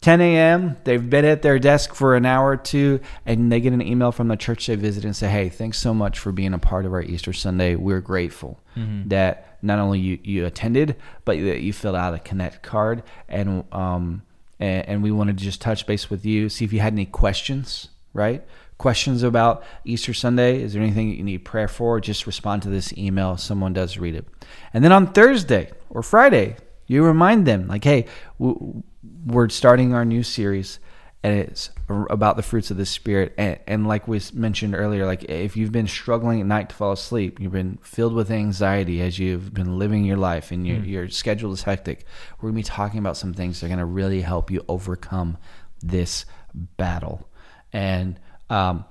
10 0.03 0.19
a.m. 0.19 0.75
They've 0.83 1.09
been 1.09 1.23
at 1.23 1.41
their 1.43 1.57
desk 1.59 1.95
for 1.95 2.15
an 2.15 2.25
hour 2.25 2.49
or 2.49 2.57
two, 2.57 2.99
and 3.25 3.49
they 3.49 3.61
get 3.61 3.71
an 3.71 3.81
email 3.81 4.11
from 4.11 4.27
the 4.27 4.35
church 4.35 4.67
they 4.67 4.75
visit 4.75 5.05
and 5.05 5.15
say, 5.15 5.29
"Hey, 5.29 5.47
thanks 5.47 5.77
so 5.79 5.93
much 5.93 6.19
for 6.19 6.33
being 6.33 6.53
a 6.53 6.59
part 6.59 6.85
of 6.85 6.91
our 6.93 7.01
Easter 7.01 7.31
Sunday. 7.31 7.75
We're 7.75 8.01
grateful 8.01 8.59
that 9.07 9.57
not 9.61 9.79
only 9.79 9.99
you, 9.99 10.19
you 10.21 10.45
attended, 10.45 10.97
but 11.23 11.37
that 11.37 11.61
you 11.61 11.71
filled 11.71 11.95
out 11.95 12.13
a 12.13 12.19
Connect 12.19 12.61
card, 12.61 13.03
and 13.29 13.63
um, 13.71 14.23
and, 14.59 14.87
and 14.89 15.03
we 15.03 15.11
wanted 15.11 15.37
to 15.37 15.43
just 15.43 15.61
touch 15.61 15.87
base 15.87 16.09
with 16.09 16.25
you, 16.25 16.49
see 16.49 16.65
if 16.65 16.73
you 16.73 16.81
had 16.81 16.91
any 16.93 17.05
questions, 17.05 17.87
right? 18.13 18.43
Questions 18.77 19.23
about 19.23 19.63
Easter 19.85 20.13
Sunday? 20.13 20.61
Is 20.61 20.73
there 20.73 20.81
anything 20.81 21.11
you 21.15 21.23
need 21.23 21.45
prayer 21.45 21.69
for? 21.69 22.01
Just 22.01 22.27
respond 22.27 22.61
to 22.63 22.69
this 22.69 22.91
email. 22.97 23.37
Someone 23.37 23.71
does 23.71 23.97
read 23.97 24.15
it, 24.15 24.25
and 24.73 24.83
then 24.83 24.91
on 24.91 25.13
Thursday 25.13 25.71
or 25.89 26.03
Friday, 26.03 26.57
you 26.87 27.05
remind 27.05 27.45
them 27.45 27.67
like, 27.67 27.85
"Hey." 27.85 28.05
W- 28.37 28.83
we're 29.25 29.49
starting 29.49 29.93
our 29.93 30.05
new 30.05 30.23
series 30.23 30.79
and 31.25 31.39
it's 31.39 31.69
about 31.87 32.35
the 32.35 32.43
fruits 32.43 32.69
of 32.69 32.75
the 32.75 32.85
spirit. 32.85 33.33
And, 33.37 33.57
and 33.65 33.87
like 33.87 34.07
we 34.07 34.19
mentioned 34.33 34.75
earlier 34.75 35.05
like 35.05 35.23
if 35.25 35.55
you've 35.55 35.71
been 35.71 35.87
struggling 35.87 36.41
at 36.41 36.45
night 36.45 36.69
to 36.69 36.75
fall 36.75 36.91
asleep 36.91 37.39
you've 37.39 37.51
been 37.51 37.77
filled 37.81 38.13
with 38.13 38.31
anxiety 38.31 39.01
as 39.01 39.19
you've 39.19 39.53
been 39.53 39.77
living 39.77 40.03
your 40.03 40.17
life 40.17 40.51
and 40.51 40.67
your, 40.67 40.79
your 40.79 41.09
schedule 41.09 41.53
is 41.53 41.63
hectic 41.63 42.05
we're 42.41 42.51
going 42.51 42.63
to 42.63 42.69
be 42.69 42.75
talking 42.75 42.99
about 42.99 43.17
some 43.17 43.33
things 43.33 43.59
that 43.59 43.67
are 43.67 43.69
going 43.69 43.79
to 43.79 43.85
really 43.85 44.21
help 44.21 44.51
you 44.51 44.63
overcome 44.67 45.37
this 45.83 46.25
battle. 46.53 47.27
And 47.71 48.19
um, 48.49 48.85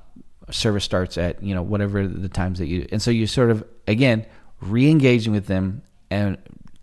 service 0.51 0.85
starts 0.85 1.17
at 1.19 1.43
you 1.43 1.55
know 1.55 1.63
whatever 1.63 2.07
the 2.07 2.29
times 2.29 2.59
that 2.59 2.67
you 2.67 2.87
and 2.93 3.01
so 3.01 3.11
you 3.11 3.27
sort 3.27 3.51
of 3.51 3.65
again 3.87 4.27
re-engaging 4.61 5.33
with 5.33 5.47
them 5.47 5.83
and 6.11 6.37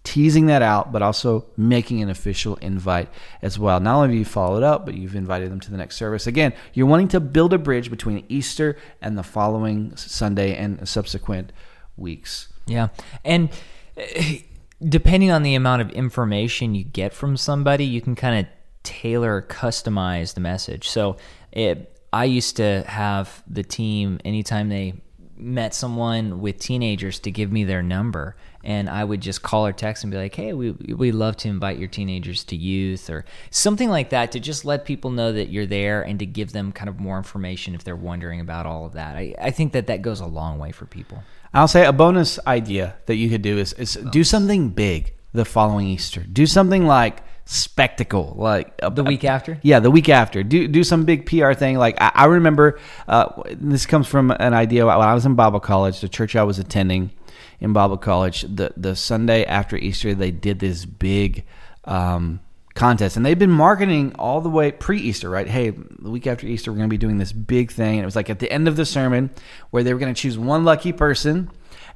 teasing 0.10 0.48
that 0.48 0.64
out, 0.64 0.92
but 0.92 1.04
also 1.04 1.46
making 1.56 2.02
an 2.02 2.10
official 2.10 2.56
invite 2.56 3.10
as 3.44 3.60
well. 3.60 3.80
Not 3.80 3.98
only 3.98 4.08
have 4.08 4.18
you 4.18 4.26
followed 4.26 4.64
up, 4.64 4.84
but 4.84 4.96
you've 4.96 5.16
invited 5.16 5.52
them 5.52 5.60
to 5.60 5.70
the 5.70 5.78
next 5.78 5.98
service. 5.98 6.26
Again, 6.26 6.52
you're 6.74 6.88
wanting 6.88 7.10
to 7.10 7.20
build 7.20 7.54
a 7.54 7.60
bridge 7.60 7.92
between 7.92 8.26
Easter 8.28 8.76
and 9.04 9.16
the 9.16 9.22
following 9.22 9.96
Sunday 9.96 10.56
and 10.56 10.90
subsequent 10.90 11.54
weeks. 11.96 12.52
Yeah. 12.66 12.88
And 13.24 13.50
eh, 13.98 14.40
depending 14.82 15.30
on 15.30 15.44
the 15.44 15.54
amount 15.54 15.84
of 15.84 15.92
information 15.92 16.74
you 16.74 16.86
get 16.86 17.14
from 17.14 17.38
somebody, 17.38 17.86
you 17.86 18.02
can 18.02 18.16
kind 18.16 18.40
of 18.40 18.52
tailor, 18.82 19.44
customize 19.44 20.34
the 20.34 20.42
message. 20.42 20.90
So 20.90 21.18
it, 21.52 22.02
I 22.12 22.26
used 22.26 22.58
to 22.58 22.84
have 22.88 23.44
the 23.48 23.62
team, 23.62 24.20
anytime 24.26 24.70
they 24.70 24.96
met 25.38 25.76
someone 25.76 26.42
with 26.42 26.58
teenagers 26.58 27.20
to 27.20 27.30
give 27.30 27.52
me 27.52 27.64
their 27.64 27.84
number, 27.84 28.36
and 28.64 28.90
I 28.90 29.04
would 29.04 29.22
just 29.22 29.42
call 29.42 29.66
or 29.66 29.74
text 29.74 30.04
and 30.04 30.12
be 30.12 30.18
like, 30.18 30.36
"Hey, 30.36 30.54
we 30.54 30.72
we 30.72 31.12
love 31.12 31.38
to 31.38 31.48
invite 31.48 31.78
your 31.78 31.88
teenagers 31.88 32.44
to 32.46 32.56
youth 32.56 33.10
or 33.10 33.26
something 33.50 33.90
like 33.90 34.10
that 34.10 34.32
to 34.34 34.40
just 34.40 34.66
let 34.66 34.86
people 34.86 35.12
know 35.12 35.32
that 35.32 35.50
you're 35.50 35.66
there 35.66 36.02
and 36.02 36.20
to 36.20 36.26
give 36.26 36.52
them 36.52 36.72
kind 36.72 36.90
of 36.90 37.00
more 37.00 37.18
information 37.18 37.76
if 37.76 37.84
they're 37.84 37.96
wondering 37.96 38.40
about 38.40 38.66
all 38.66 38.86
of 38.86 38.94
that. 38.94 39.16
I, 39.16 39.36
I 39.42 39.52
think 39.52 39.74
that 39.74 39.88
that 39.88 40.02
goes 40.02 40.20
a 40.20 40.26
long 40.26 40.60
way 40.60 40.72
for 40.72 40.86
people. 40.86 41.24
I'll 41.54 41.68
say 41.68 41.86
a 41.86 41.94
bonus 41.94 42.40
idea 42.46 42.96
that 43.08 43.16
you 43.16 43.30
could 43.30 43.42
do 43.42 43.58
is, 43.58 43.74
is 43.74 43.96
do 44.12 44.24
something 44.24 44.70
big 44.70 45.14
the 45.34 45.46
following 45.46 45.88
Easter. 45.88 46.22
Do 46.22 46.46
something 46.46 46.86
like 46.86 47.24
spectacle, 47.46 48.36
like 48.38 48.74
a, 48.84 48.92
The 48.92 49.04
week 49.04 49.24
after? 49.24 49.60
Yeah, 49.64 49.80
the 49.80 49.90
week 49.90 50.10
after. 50.10 50.44
Do 50.44 50.68
do 50.68 50.84
some 50.84 51.06
big 51.06 51.26
PR 51.26 51.54
thing. 51.54 51.78
Like 51.78 52.00
I, 52.00 52.12
I 52.14 52.26
remember, 52.26 52.80
uh, 53.08 53.42
this 53.52 53.86
comes 53.86 54.08
from 54.08 54.32
an 54.32 54.54
idea 54.54 54.86
when 54.86 54.96
I 54.96 55.14
was 55.14 55.26
in 55.26 55.36
Bible 55.36 55.60
college, 55.60 56.02
the 56.02 56.10
church 56.10 56.36
I 56.36 56.44
was 56.44 56.60
attending 56.60 57.12
in 57.60 57.74
Bible 57.74 57.98
college. 57.98 58.42
The 58.42 58.74
the 58.78 58.96
Sunday 58.96 59.44
after 59.46 59.78
Easter, 59.78 60.14
they 60.14 60.32
did 60.32 60.60
this 60.60 60.86
big. 60.86 61.46
Um, 61.86 62.42
contest 62.76 63.18
and 63.18 63.26
they've 63.26 63.40
been 63.40 63.52
marketing 63.52 64.16
all 64.18 64.40
the 64.40 64.50
way 64.50 64.72
pre-easter 64.72 65.30
right 65.30 65.50
hey 65.50 65.72
the 65.72 66.10
week 66.10 66.26
after 66.28 66.48
easter 66.48 66.72
we're 66.72 66.78
going 66.78 66.88
to 66.88 66.94
be 66.94 66.98
doing 66.98 67.18
this 67.18 67.34
big 67.34 67.72
thing 67.72 67.96
and 67.96 68.04
it 68.04 68.06
was 68.06 68.16
like 68.16 68.30
at 68.30 68.40
the 68.40 68.50
end 68.50 68.70
of 68.70 68.78
the 68.78 68.86
sermon 68.86 69.30
where 69.72 69.84
they 69.84 69.92
were 69.92 70.00
going 70.00 70.14
to 70.14 70.22
choose 70.22 70.38
one 70.38 70.64
lucky 70.64 70.94
person 70.94 71.52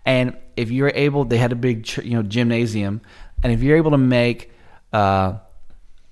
and 0.06 0.36
if 0.58 0.71
you're 0.71 0.91
able 0.93 1.23
they 1.23 1.38
had 1.38 1.53
a 1.53 1.56
big 1.56 1.88
you 2.03 2.15
know 2.15 2.23
gymnasium 2.23 2.99
and 3.43 3.53
if 3.53 3.62
you're 3.62 3.77
able 3.77 3.91
to 3.91 3.97
make 3.97 4.51
uh, 4.91 5.38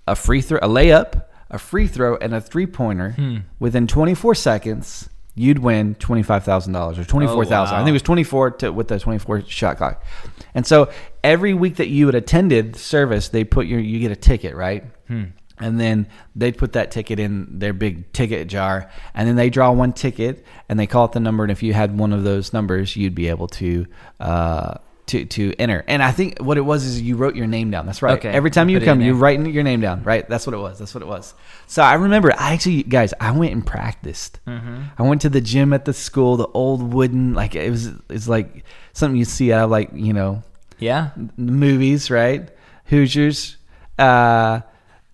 a 0.08 0.16
free 0.16 0.42
throw 0.42 0.60
a 0.60 0.68
layup 0.68 1.26
a 1.50 1.58
free 1.58 1.88
throw 1.88 2.16
and 2.16 2.34
a 2.34 2.40
three 2.40 2.68
pointer 2.68 3.14
within 3.60 3.88
24 3.88 4.36
seconds 4.36 5.10
you'd 5.36 5.60
win 5.60 5.96
$25000 5.96 6.98
or 6.98 7.04
24000 7.04 7.52
i 7.52 7.72
wow. 7.72 7.78
think 7.80 7.90
it 7.90 7.92
was 7.94 8.02
24 8.02 8.52
to, 8.52 8.72
with 8.72 8.88
the 8.88 9.00
24 9.00 9.42
shot 9.46 9.78
clock. 9.78 10.04
And 10.54 10.68
so 10.68 10.92
every 11.24 11.54
week 11.54 11.78
that 11.78 11.88
you 11.88 12.06
had 12.08 12.16
attended 12.16 12.76
service 12.76 13.30
they 13.30 13.44
put 13.44 13.68
your 13.68 13.80
you 13.80 14.00
get 14.00 14.12
a 14.12 14.16
ticket 14.16 14.56
right? 14.56 14.84
And 15.60 15.80
then 15.80 16.08
they'd 16.36 16.58
put 16.58 16.74
that 16.74 16.90
ticket 16.90 17.20
in 17.20 17.60
their 17.60 17.74
big 17.74 18.12
ticket 18.14 18.48
jar 18.48 18.90
and 19.14 19.28
then 19.28 19.36
they 19.36 19.50
draw 19.50 19.72
one 19.72 19.94
ticket 19.94 20.46
and 20.68 20.80
they 20.80 20.88
call 20.88 21.06
it 21.06 21.12
the 21.12 21.20
number 21.20 21.44
and 21.44 21.52
if 21.52 21.64
you 21.64 21.74
had 21.74 21.98
one 21.98 22.14
of 22.14 22.24
those 22.24 22.52
numbers 22.52 22.96
you'd 22.96 23.16
be 23.16 23.30
able 23.30 23.48
to 23.48 23.86
uh 24.20 24.76
to, 25.08 25.26
to 25.26 25.54
enter 25.60 25.84
and 25.88 26.02
i 26.04 26.12
think 26.12 26.40
what 26.40 26.58
it 26.58 26.62
was 26.62 26.86
is 26.86 27.02
you 27.02 27.16
wrote 27.16 27.36
your 27.36 27.48
name 27.48 27.72
down 27.72 27.86
that's 27.86 28.02
right 28.02 28.18
Okay. 28.18 28.30
every 28.30 28.52
time 28.52 28.70
you 28.70 28.80
Put 28.80 28.86
come 28.86 29.02
you 29.02 29.14
there. 29.14 29.22
write 29.22 29.40
your 29.46 29.64
name 29.64 29.82
down 29.82 30.04
right 30.04 30.28
that's 30.30 30.46
what 30.48 30.54
it 30.54 30.58
was 30.60 30.80
that's 30.80 30.94
what 30.94 31.02
it 31.02 31.08
was 31.08 31.34
so 31.68 31.82
i 31.84 31.94
remember 31.96 32.32
i 32.38 32.54
actually 32.54 32.84
guys 32.84 33.14
i 33.20 33.32
went 33.32 33.52
and 33.54 33.66
practiced 33.66 34.40
Mm-hmm. 34.48 34.84
i 34.98 35.04
went 35.04 35.22
to 35.22 35.30
the 35.30 35.42
gym 35.42 35.74
at 35.74 35.86
the 35.86 35.94
school 35.94 36.38
the 36.38 36.48
old 36.48 36.94
wooden 36.94 37.34
like 37.34 37.56
it 37.56 37.70
was 37.70 37.90
it's 38.10 38.28
like 38.28 38.64
something 38.94 39.18
you 39.18 39.26
see 39.26 39.52
out 39.52 39.66
of 39.66 39.70
like 39.72 39.90
you 39.94 40.14
know 40.14 40.44
Yeah. 40.80 41.10
movies, 41.38 42.10
right? 42.10 42.50
Hoosiers. 42.86 43.58
Uh, 44.00 44.62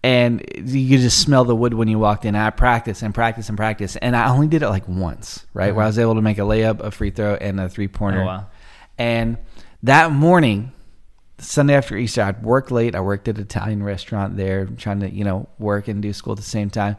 and 0.04 0.42
you 0.56 0.90
could 0.90 1.02
just 1.02 1.20
smell 1.22 1.44
the 1.44 1.56
wood 1.56 1.74
when 1.74 1.88
you 1.88 2.00
walked 2.00 2.24
in. 2.26 2.36
I 2.36 2.50
practiced 2.52 3.02
and 3.02 3.14
practiced 3.14 3.50
and 3.50 3.58
practiced. 3.58 3.98
And 4.02 4.16
I 4.16 4.30
only 4.30 4.48
did 4.48 4.62
it 4.62 4.70
like 4.70 4.88
once, 4.88 5.46
right? 5.54 5.76
Where 5.76 5.84
I 5.84 5.88
was 5.88 6.00
able 6.00 6.16
to 6.16 6.22
make 6.22 6.38
a 6.38 6.42
layup, 6.42 6.80
a 6.80 6.92
free 6.92 7.10
throw, 7.12 7.36
and 7.36 7.60
a 7.60 7.68
three 7.68 7.88
pointer. 7.90 8.22
Oh, 8.22 8.26
wow. 8.26 8.46
And 8.98 9.38
that 9.84 10.12
morning, 10.12 10.72
Sunday 11.40 11.76
after 11.76 11.96
Easter, 11.96 12.24
I'd 12.24 12.44
work 12.44 12.72
late. 12.72 12.96
I 12.96 13.00
worked 13.02 13.28
at 13.28 13.36
an 13.36 13.42
Italian 13.42 13.84
restaurant 13.84 14.38
there, 14.38 14.66
trying 14.66 15.02
to, 15.02 15.10
you 15.10 15.24
know, 15.24 15.48
work 15.60 15.88
and 15.88 16.02
do 16.02 16.12
school 16.14 16.34
at 16.34 16.38
the 16.38 16.44
same 16.44 16.70
time. 16.70 16.98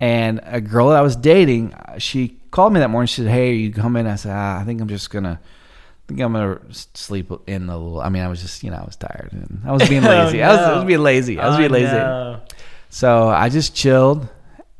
And 0.00 0.40
a 0.44 0.60
girl 0.60 0.90
that 0.90 0.98
I 0.98 1.02
was 1.02 1.16
dating, 1.16 1.74
she 1.98 2.36
called 2.50 2.72
me 2.72 2.80
that 2.80 2.90
morning. 2.90 3.06
She 3.06 3.22
said, 3.22 3.30
Hey, 3.30 3.50
are 3.50 3.54
you 3.54 3.72
coming? 3.72 4.06
I 4.06 4.16
said, 4.16 4.32
ah, 4.32 4.60
I 4.60 4.64
think 4.64 4.80
I'm 4.80 4.88
just 4.88 5.10
going 5.10 5.24
to. 5.24 5.40
I 5.40 6.08
think 6.08 6.20
I'm 6.22 6.32
gonna 6.32 6.58
sleep 6.72 7.30
in 7.46 7.68
a 7.68 7.76
little. 7.76 8.00
I 8.00 8.08
mean, 8.08 8.22
I 8.22 8.28
was 8.28 8.40
just, 8.40 8.62
you 8.62 8.70
know, 8.70 8.78
I 8.78 8.84
was 8.84 8.96
tired 8.96 9.28
and 9.32 9.60
I 9.66 9.72
was 9.72 9.86
being 9.86 10.02
lazy. 10.04 10.42
I, 10.42 10.48
was, 10.52 10.58
I 10.58 10.74
was 10.76 10.84
being 10.84 11.02
lazy. 11.02 11.38
I 11.38 11.48
was 11.48 11.58
being 11.58 11.70
lazy. 11.70 12.40
So 12.88 13.28
I 13.28 13.50
just 13.50 13.74
chilled, 13.74 14.26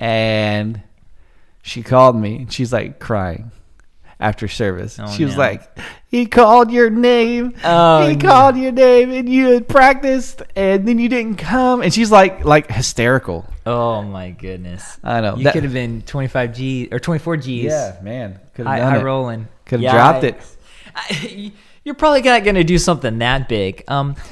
and 0.01 0.81
she 1.61 1.83
called 1.83 2.17
me, 2.17 2.37
and 2.37 2.51
she's 2.51 2.73
like 2.73 2.99
crying 2.99 3.51
after 4.21 4.49
service. 4.49 4.99
Oh, 5.01 5.11
she 5.11 5.25
was 5.25 5.35
no. 5.35 5.41
like, 5.41 5.79
"He 6.09 6.27
called 6.27 6.71
your 6.71 6.91
name. 6.91 7.55
Oh, 7.65 8.07
he 8.07 8.17
no. 8.17 8.29
called 8.29 8.57
your 8.57 8.73
name, 8.73 9.13
and 9.13 9.29
you 9.29 9.49
had 9.51 9.69
practiced, 9.69 10.43
and 10.57 10.87
then 10.87 10.99
you 10.99 11.09
didn't 11.09 11.37
come." 11.37 11.83
And 11.83 11.93
she's 11.93 12.11
like, 12.11 12.45
like 12.45 12.71
hysterical. 12.71 13.47
Oh 13.65 14.03
my 14.03 14.31
goodness. 14.31 14.99
I 15.05 15.21
know. 15.21 15.37
You 15.37 15.45
That- 15.45 15.53
could 15.53 15.65
have 15.65 15.73
been 15.73 16.03
25 16.03 16.55
G 16.55 16.89
or 16.91 16.99
24 16.99 17.37
Gs. 17.37 17.47
Yeah, 17.47 17.97
man, 18.03 18.41
could 18.55 18.67
have 18.67 18.79
done 18.79 18.93
high 18.93 18.99
it. 19.01 19.05
rolling. 19.05 19.49
Could 19.67 19.83
have 19.83 19.93
dropped 19.93 20.25
it. 20.25 20.37
I, 20.97 21.53
you're 21.89 21.95
probably 21.95 22.21
not 22.21 22.45
going 22.45 22.57
to 22.57 22.65
do 22.65 22.77
something 22.77 23.17
that 23.19 23.49
big. 23.49 23.83
Um, 23.89 24.15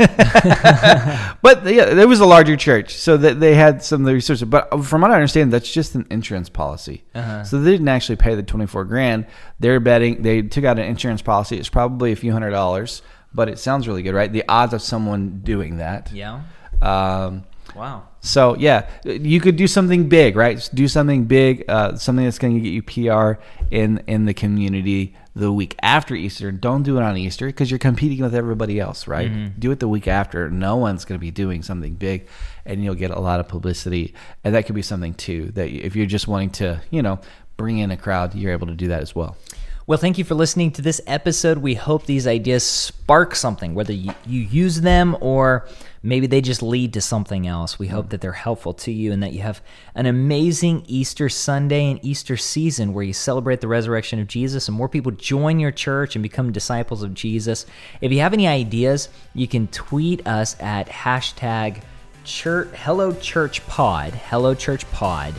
But 1.43 1.65
yeah, 1.65 1.87
there 1.95 2.07
was 2.07 2.21
a 2.21 2.27
larger 2.27 2.57
church, 2.57 2.95
so 2.97 3.17
that 3.17 3.41
they 3.41 3.55
had 3.55 3.83
some 3.83 4.03
of 4.03 4.07
the 4.07 4.13
resources. 4.13 4.47
But 4.47 4.85
from 4.85 5.01
what 5.01 5.11
I 5.11 5.15
understand, 5.15 5.53
that's 5.53 5.73
just 5.73 5.95
an 5.95 6.07
insurance 6.11 6.49
policy. 6.49 7.05
Uh-huh. 7.15 7.45
So 7.45 7.61
they 7.61 7.71
didn't 7.71 7.89
actually 7.89 8.17
pay 8.17 8.35
the 8.35 8.43
twenty 8.43 8.67
four 8.67 8.85
grand. 8.85 9.27
They're 9.59 9.81
betting 9.81 10.23
they 10.23 10.43
took 10.43 10.65
out 10.65 10.79
an 10.79 10.85
insurance 10.85 11.23
policy. 11.23 11.57
It's 11.57 11.69
probably 11.71 12.13
a 12.13 12.17
few 12.17 12.33
hundred 12.33 12.51
dollars, 12.51 13.01
but 13.33 13.49
it 13.49 13.59
sounds 13.59 13.89
really 13.89 14.03
good, 14.03 14.15
right? 14.15 14.31
The 14.31 14.45
odds 14.49 14.75
of 14.75 14.83
someone 14.83 15.41
doing 15.43 15.79
that. 15.79 16.13
yeah. 16.13 16.43
Um, 16.83 17.45
Wow. 17.75 18.05
so 18.21 18.57
yeah, 18.57 18.87
you 19.05 19.41
could 19.41 19.57
do 19.57 19.67
something 19.67 20.09
big, 20.09 20.35
right? 20.37 20.69
Do 20.73 20.89
something 20.89 21.25
big, 21.25 21.65
uh, 21.69 21.97
something 21.97 22.25
that's 22.25 22.39
going 22.39 22.55
to 22.55 22.61
get 22.61 22.71
you 22.71 22.83
PR 22.83 23.41
in 23.71 24.03
in 24.07 24.25
the 24.25 24.33
community 24.35 25.15
the 25.37 25.53
week 25.53 25.77
after 25.83 26.15
Easter. 26.15 26.51
Don't 26.51 26.83
do 26.83 26.97
it 26.97 27.03
on 27.03 27.17
Easter 27.17 27.47
because 27.47 27.71
you're 27.71 27.79
competing 27.79 28.23
with 28.23 28.35
everybody 28.35 28.81
else, 28.81 29.07
right? 29.07 29.31
Mm-hmm. 29.31 29.61
Do 29.61 29.71
it 29.71 29.81
the 29.81 29.87
week 29.87 30.09
after. 30.09 30.49
No 30.49 30.77
one's 30.77 31.05
going 31.05 31.21
to 31.21 31.25
be 31.25 31.31
doing 31.31 31.63
something 31.63 31.93
big, 31.93 32.27
and 32.65 32.83
you'll 32.83 32.95
get 32.95 33.11
a 33.11 33.21
lot 33.21 33.39
of 33.39 33.47
publicity. 33.47 34.15
And 34.43 34.55
that 34.55 34.65
could 34.65 34.75
be 34.75 34.83
something 34.83 35.13
too 35.13 35.53
that 35.53 35.69
if 35.69 35.95
you're 35.95 36.07
just 36.07 36.27
wanting 36.27 36.51
to, 36.51 36.81
you 36.91 37.03
know, 37.03 37.21
bring 37.59 37.79
in 37.79 37.91
a 37.91 37.99
crowd, 37.99 38.35
you're 38.35 38.53
able 38.53 38.69
to 38.69 38.75
do 38.75 38.89
that 38.89 39.03
as 39.03 39.15
well. 39.15 39.37
Well, 39.89 40.01
thank 40.01 40.19
you 40.19 40.25
for 40.25 40.35
listening 40.35 40.73
to 40.73 40.83
this 40.83 41.01
episode. 41.07 41.59
We 41.59 41.75
hope 41.75 42.07
these 42.07 42.27
ideas 42.27 42.67
spark 42.67 43.37
something, 43.37 43.73
whether 43.73 43.93
you, 43.93 44.13
you 44.27 44.41
use 44.41 44.81
them 44.81 45.17
or 45.21 45.69
maybe 46.03 46.27
they 46.27 46.41
just 46.41 46.61
lead 46.61 46.93
to 46.95 47.01
something 47.01 47.47
else. 47.47 47.79
We 47.79 47.87
hope 47.87 48.09
that 48.09 48.21
they're 48.21 48.33
helpful 48.33 48.73
to 48.75 48.91
you 48.91 49.13
and 49.13 49.23
that 49.23 49.33
you 49.33 49.43
have 49.43 49.63
an 49.95 50.07
amazing 50.07 50.83
Easter 50.89 51.29
Sunday 51.29 51.89
and 51.89 52.05
Easter 52.05 52.37
season 52.37 52.95
where 52.95 53.05
you 53.05 53.13
celebrate 53.13 53.61
the 53.61 53.69
resurrection 53.69 54.19
of 54.19 54.27
Jesus 54.27 54.67
and 54.67 54.77
more 54.77 54.89
people 54.89 55.13
join 55.13 55.61
your 55.61 55.71
church 55.71 56.17
and 56.17 56.23
become 56.25 56.51
disciples 56.51 57.05
of 57.05 57.15
Jesus. 57.15 57.65
If 58.01 58.11
you 58.11 58.19
have 58.23 58.33
any 58.33 58.49
ideas, 58.49 59.09
you 59.35 59.47
can 59.47 59.69
tweet 59.69 60.27
us 60.27 60.57
at 60.59 60.89
hashtag 60.89 61.83
church, 62.25 62.71
Hello 62.75 63.13
Church 63.13 63.65
Pod, 63.69 64.15
Hello 64.15 64.53
Church 64.53 64.85
Pod 64.91 65.33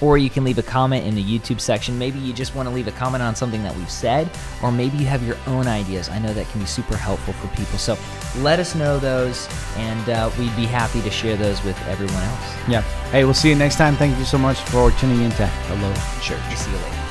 or 0.00 0.18
you 0.18 0.30
can 0.30 0.44
leave 0.44 0.58
a 0.58 0.62
comment 0.62 1.06
in 1.06 1.14
the 1.14 1.22
YouTube 1.22 1.60
section. 1.60 1.98
Maybe 1.98 2.18
you 2.18 2.32
just 2.32 2.54
want 2.54 2.68
to 2.68 2.74
leave 2.74 2.88
a 2.88 2.92
comment 2.92 3.22
on 3.22 3.34
something 3.34 3.62
that 3.62 3.74
we've 3.76 3.90
said, 3.90 4.30
or 4.62 4.72
maybe 4.72 4.96
you 4.98 5.06
have 5.06 5.26
your 5.26 5.36
own 5.46 5.66
ideas. 5.66 6.08
I 6.08 6.18
know 6.18 6.32
that 6.32 6.48
can 6.50 6.60
be 6.60 6.66
super 6.66 6.96
helpful 6.96 7.34
for 7.34 7.48
people. 7.56 7.78
So 7.78 7.96
let 8.38 8.58
us 8.58 8.74
know 8.74 8.98
those, 8.98 9.48
and 9.76 10.08
uh, 10.08 10.30
we'd 10.38 10.54
be 10.56 10.66
happy 10.66 11.02
to 11.02 11.10
share 11.10 11.36
those 11.36 11.62
with 11.64 11.80
everyone 11.86 12.22
else. 12.22 12.68
Yeah. 12.68 12.82
Hey, 13.10 13.24
we'll 13.24 13.34
see 13.34 13.48
you 13.48 13.56
next 13.56 13.76
time. 13.76 13.96
Thank 13.96 14.18
you 14.18 14.24
so 14.24 14.38
much 14.38 14.60
for 14.60 14.90
tuning 14.92 15.22
in 15.22 15.30
to 15.32 15.46
Hello 15.46 15.92
Church. 16.22 16.56
See 16.56 16.70
you 16.70 16.76
later. 16.76 17.09